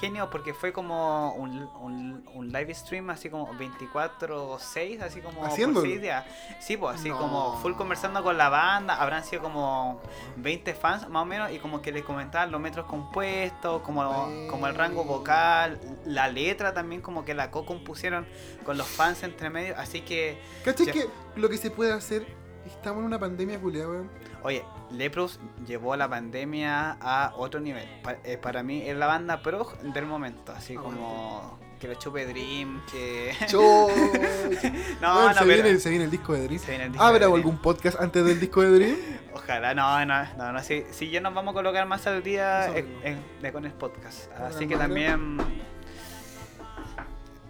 [0.00, 5.48] genio porque fue como un, un, un live stream así como 24-6, así como por
[5.48, 5.86] Haciéndolo.
[5.86, 6.24] seis días.
[6.60, 7.18] Sí, pues así No.
[7.18, 10.00] como full conversando con la banda, habrán sido como
[10.36, 14.66] 20 fans más o menos y como que les comentaban los metros compuestos, como, como
[14.66, 18.26] el rango vocal, la letra también como que la co-compusieron
[18.64, 20.40] con los fans entre medio, así que...
[20.64, 20.92] ¿Cachai Ya.
[20.92, 21.06] que
[21.36, 22.26] lo que se puede hacer?
[22.66, 24.10] Estamos en una pandemia culiada, weón.
[24.46, 27.88] Oye, Lepros llevó la pandemia a otro nivel.
[28.04, 31.94] Pa- eh, para mí es la banda pro del momento, así Ah, como que lo
[31.94, 33.34] chupe Dream, que...
[35.00, 35.62] No, Weón, no, se, pero...
[35.64, 36.60] viene, se viene el disco de Dream.
[36.60, 37.34] Se viene el disco de ¿Habrá Dream.
[37.34, 38.96] algún podcast antes del disco de Dream?
[39.34, 42.70] Ojalá, no, no, no, no, si, si ya nos vamos a colocar más al día
[42.72, 43.00] mismo.
[43.02, 44.28] en- de con el podcast.
[44.30, 44.80] Bueno, Así que bueno.
[44.82, 45.36] también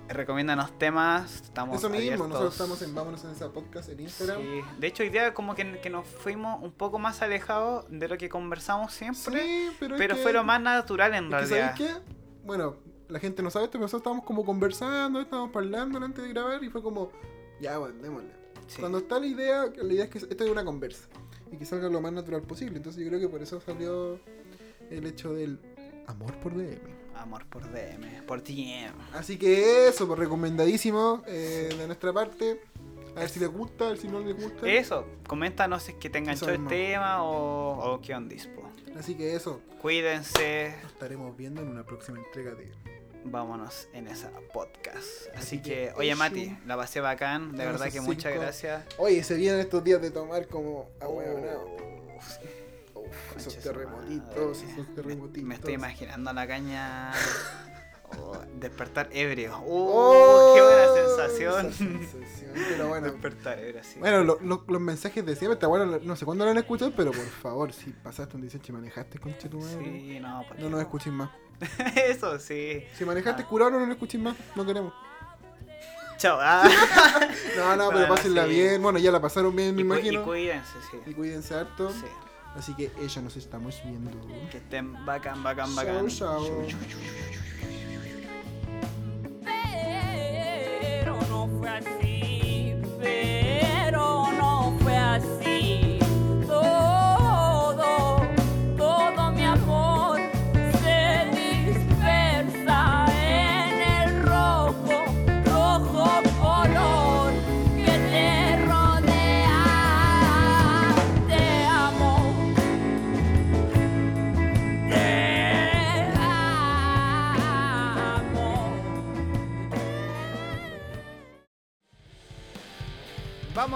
[0.09, 2.29] recomiéndanos temas, estamos Eso mismo, abiertos.
[2.29, 4.41] nosotros estamos en Vámonos en esa podcast en Instagram.
[4.41, 4.61] Sí.
[4.79, 8.17] De hecho, hoy día como que, que nos fuimos un poco más alejados de lo
[8.17, 9.43] que conversamos siempre.
[9.43, 11.75] Sí, pero, Pero que- fue lo más natural en que, realidad.
[11.77, 12.01] ¿sabes qué?
[12.45, 12.77] Bueno,
[13.09, 16.63] la gente no sabe esto, pero nosotros estábamos como conversando, estábamos hablando antes de grabar
[16.63, 17.11] y fue como,
[17.61, 18.31] ya, bueno, démosle.
[18.69, 18.81] Sí.
[18.81, 21.07] Cuando está la idea, la idea es que esto es una conversa
[21.53, 22.77] y que salga lo más natural posible.
[22.77, 24.19] Entonces yo creo que por eso salió
[24.91, 25.59] el hecho del
[26.09, 26.96] amor por DM.
[27.21, 28.93] Amor por DM, por DM.
[29.14, 32.61] Así que eso, pues recomendadísimo eh, de nuestra parte.
[33.17, 34.69] A ver si les gusta, a ver si no les gusta.
[34.69, 38.71] Eso, coméntanos si es que te enganchó el tema o, o qué ondispo.
[38.99, 42.71] Así que eso, Cuídense, nos estaremos viendo en una próxima entrega de.
[43.25, 45.29] vámonos en esa podcast.
[45.29, 46.14] Así, Así que, que oye.
[46.14, 48.85] Mati, la pasé bacán, de verdad que muchas gracias.
[48.99, 50.91] Oye, se vienen estos días de tomar como.
[51.01, 51.77] Bueno,
[53.09, 55.49] Uf, esos terremotitos, esos terremotitos.
[55.49, 57.13] Me estoy imaginando la caña.
[58.21, 59.59] Oh, despertar ebrio.
[59.67, 59.91] ¡Uh!
[59.93, 60.53] ¡Oh!
[60.55, 61.73] ¡Qué buena sensación!
[61.73, 63.09] sensación, Pero bueno.
[63.11, 63.99] despertar ebrio, sí.
[63.99, 66.93] Bueno, lo- lo- los mensajes de siempre, está bueno, no sé cuándo lo han escuchado,
[66.97, 70.55] pero por favor, si pasaste un 18 y manejaste, concha tu madre, Sí, no, ¿pa'
[70.55, 71.31] no nos escuchen más.
[71.97, 72.85] Eso sí.
[72.97, 73.49] Si manejaste Ah.
[73.49, 74.93] curado, no nos escuchen más, no queremos.
[76.17, 76.39] Chao.
[76.41, 76.63] Ah.
[77.57, 78.51] No, no, pero pásenla sí.
[78.51, 78.81] bien.
[78.81, 80.23] Bueno, ya la pasaron bien, me y, cu- y imagino.
[80.25, 80.99] cuídense, sí.
[81.11, 81.91] Y cuídense harto.
[81.91, 82.07] Sí.
[82.57, 84.11] Así que ella nos estamos viendo.
[84.51, 86.09] Que estén bacán, bacán, bacán.
[86.09, 86.65] chao.
[86.67, 87.46] Pero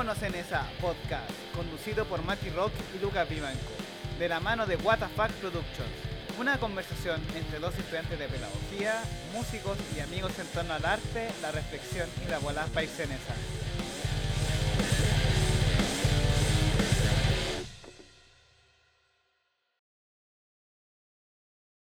[0.00, 3.60] Vámonos en esa podcast, conducido por Mati Rock y Lucas Vivanco,
[4.18, 5.92] de la mano de WTF Productions.
[6.38, 8.94] Una conversación entre dos estudiantes de pedagogía,
[9.34, 13.34] músicos y amigos en torno al arte, la reflexión y la bola paisenesa.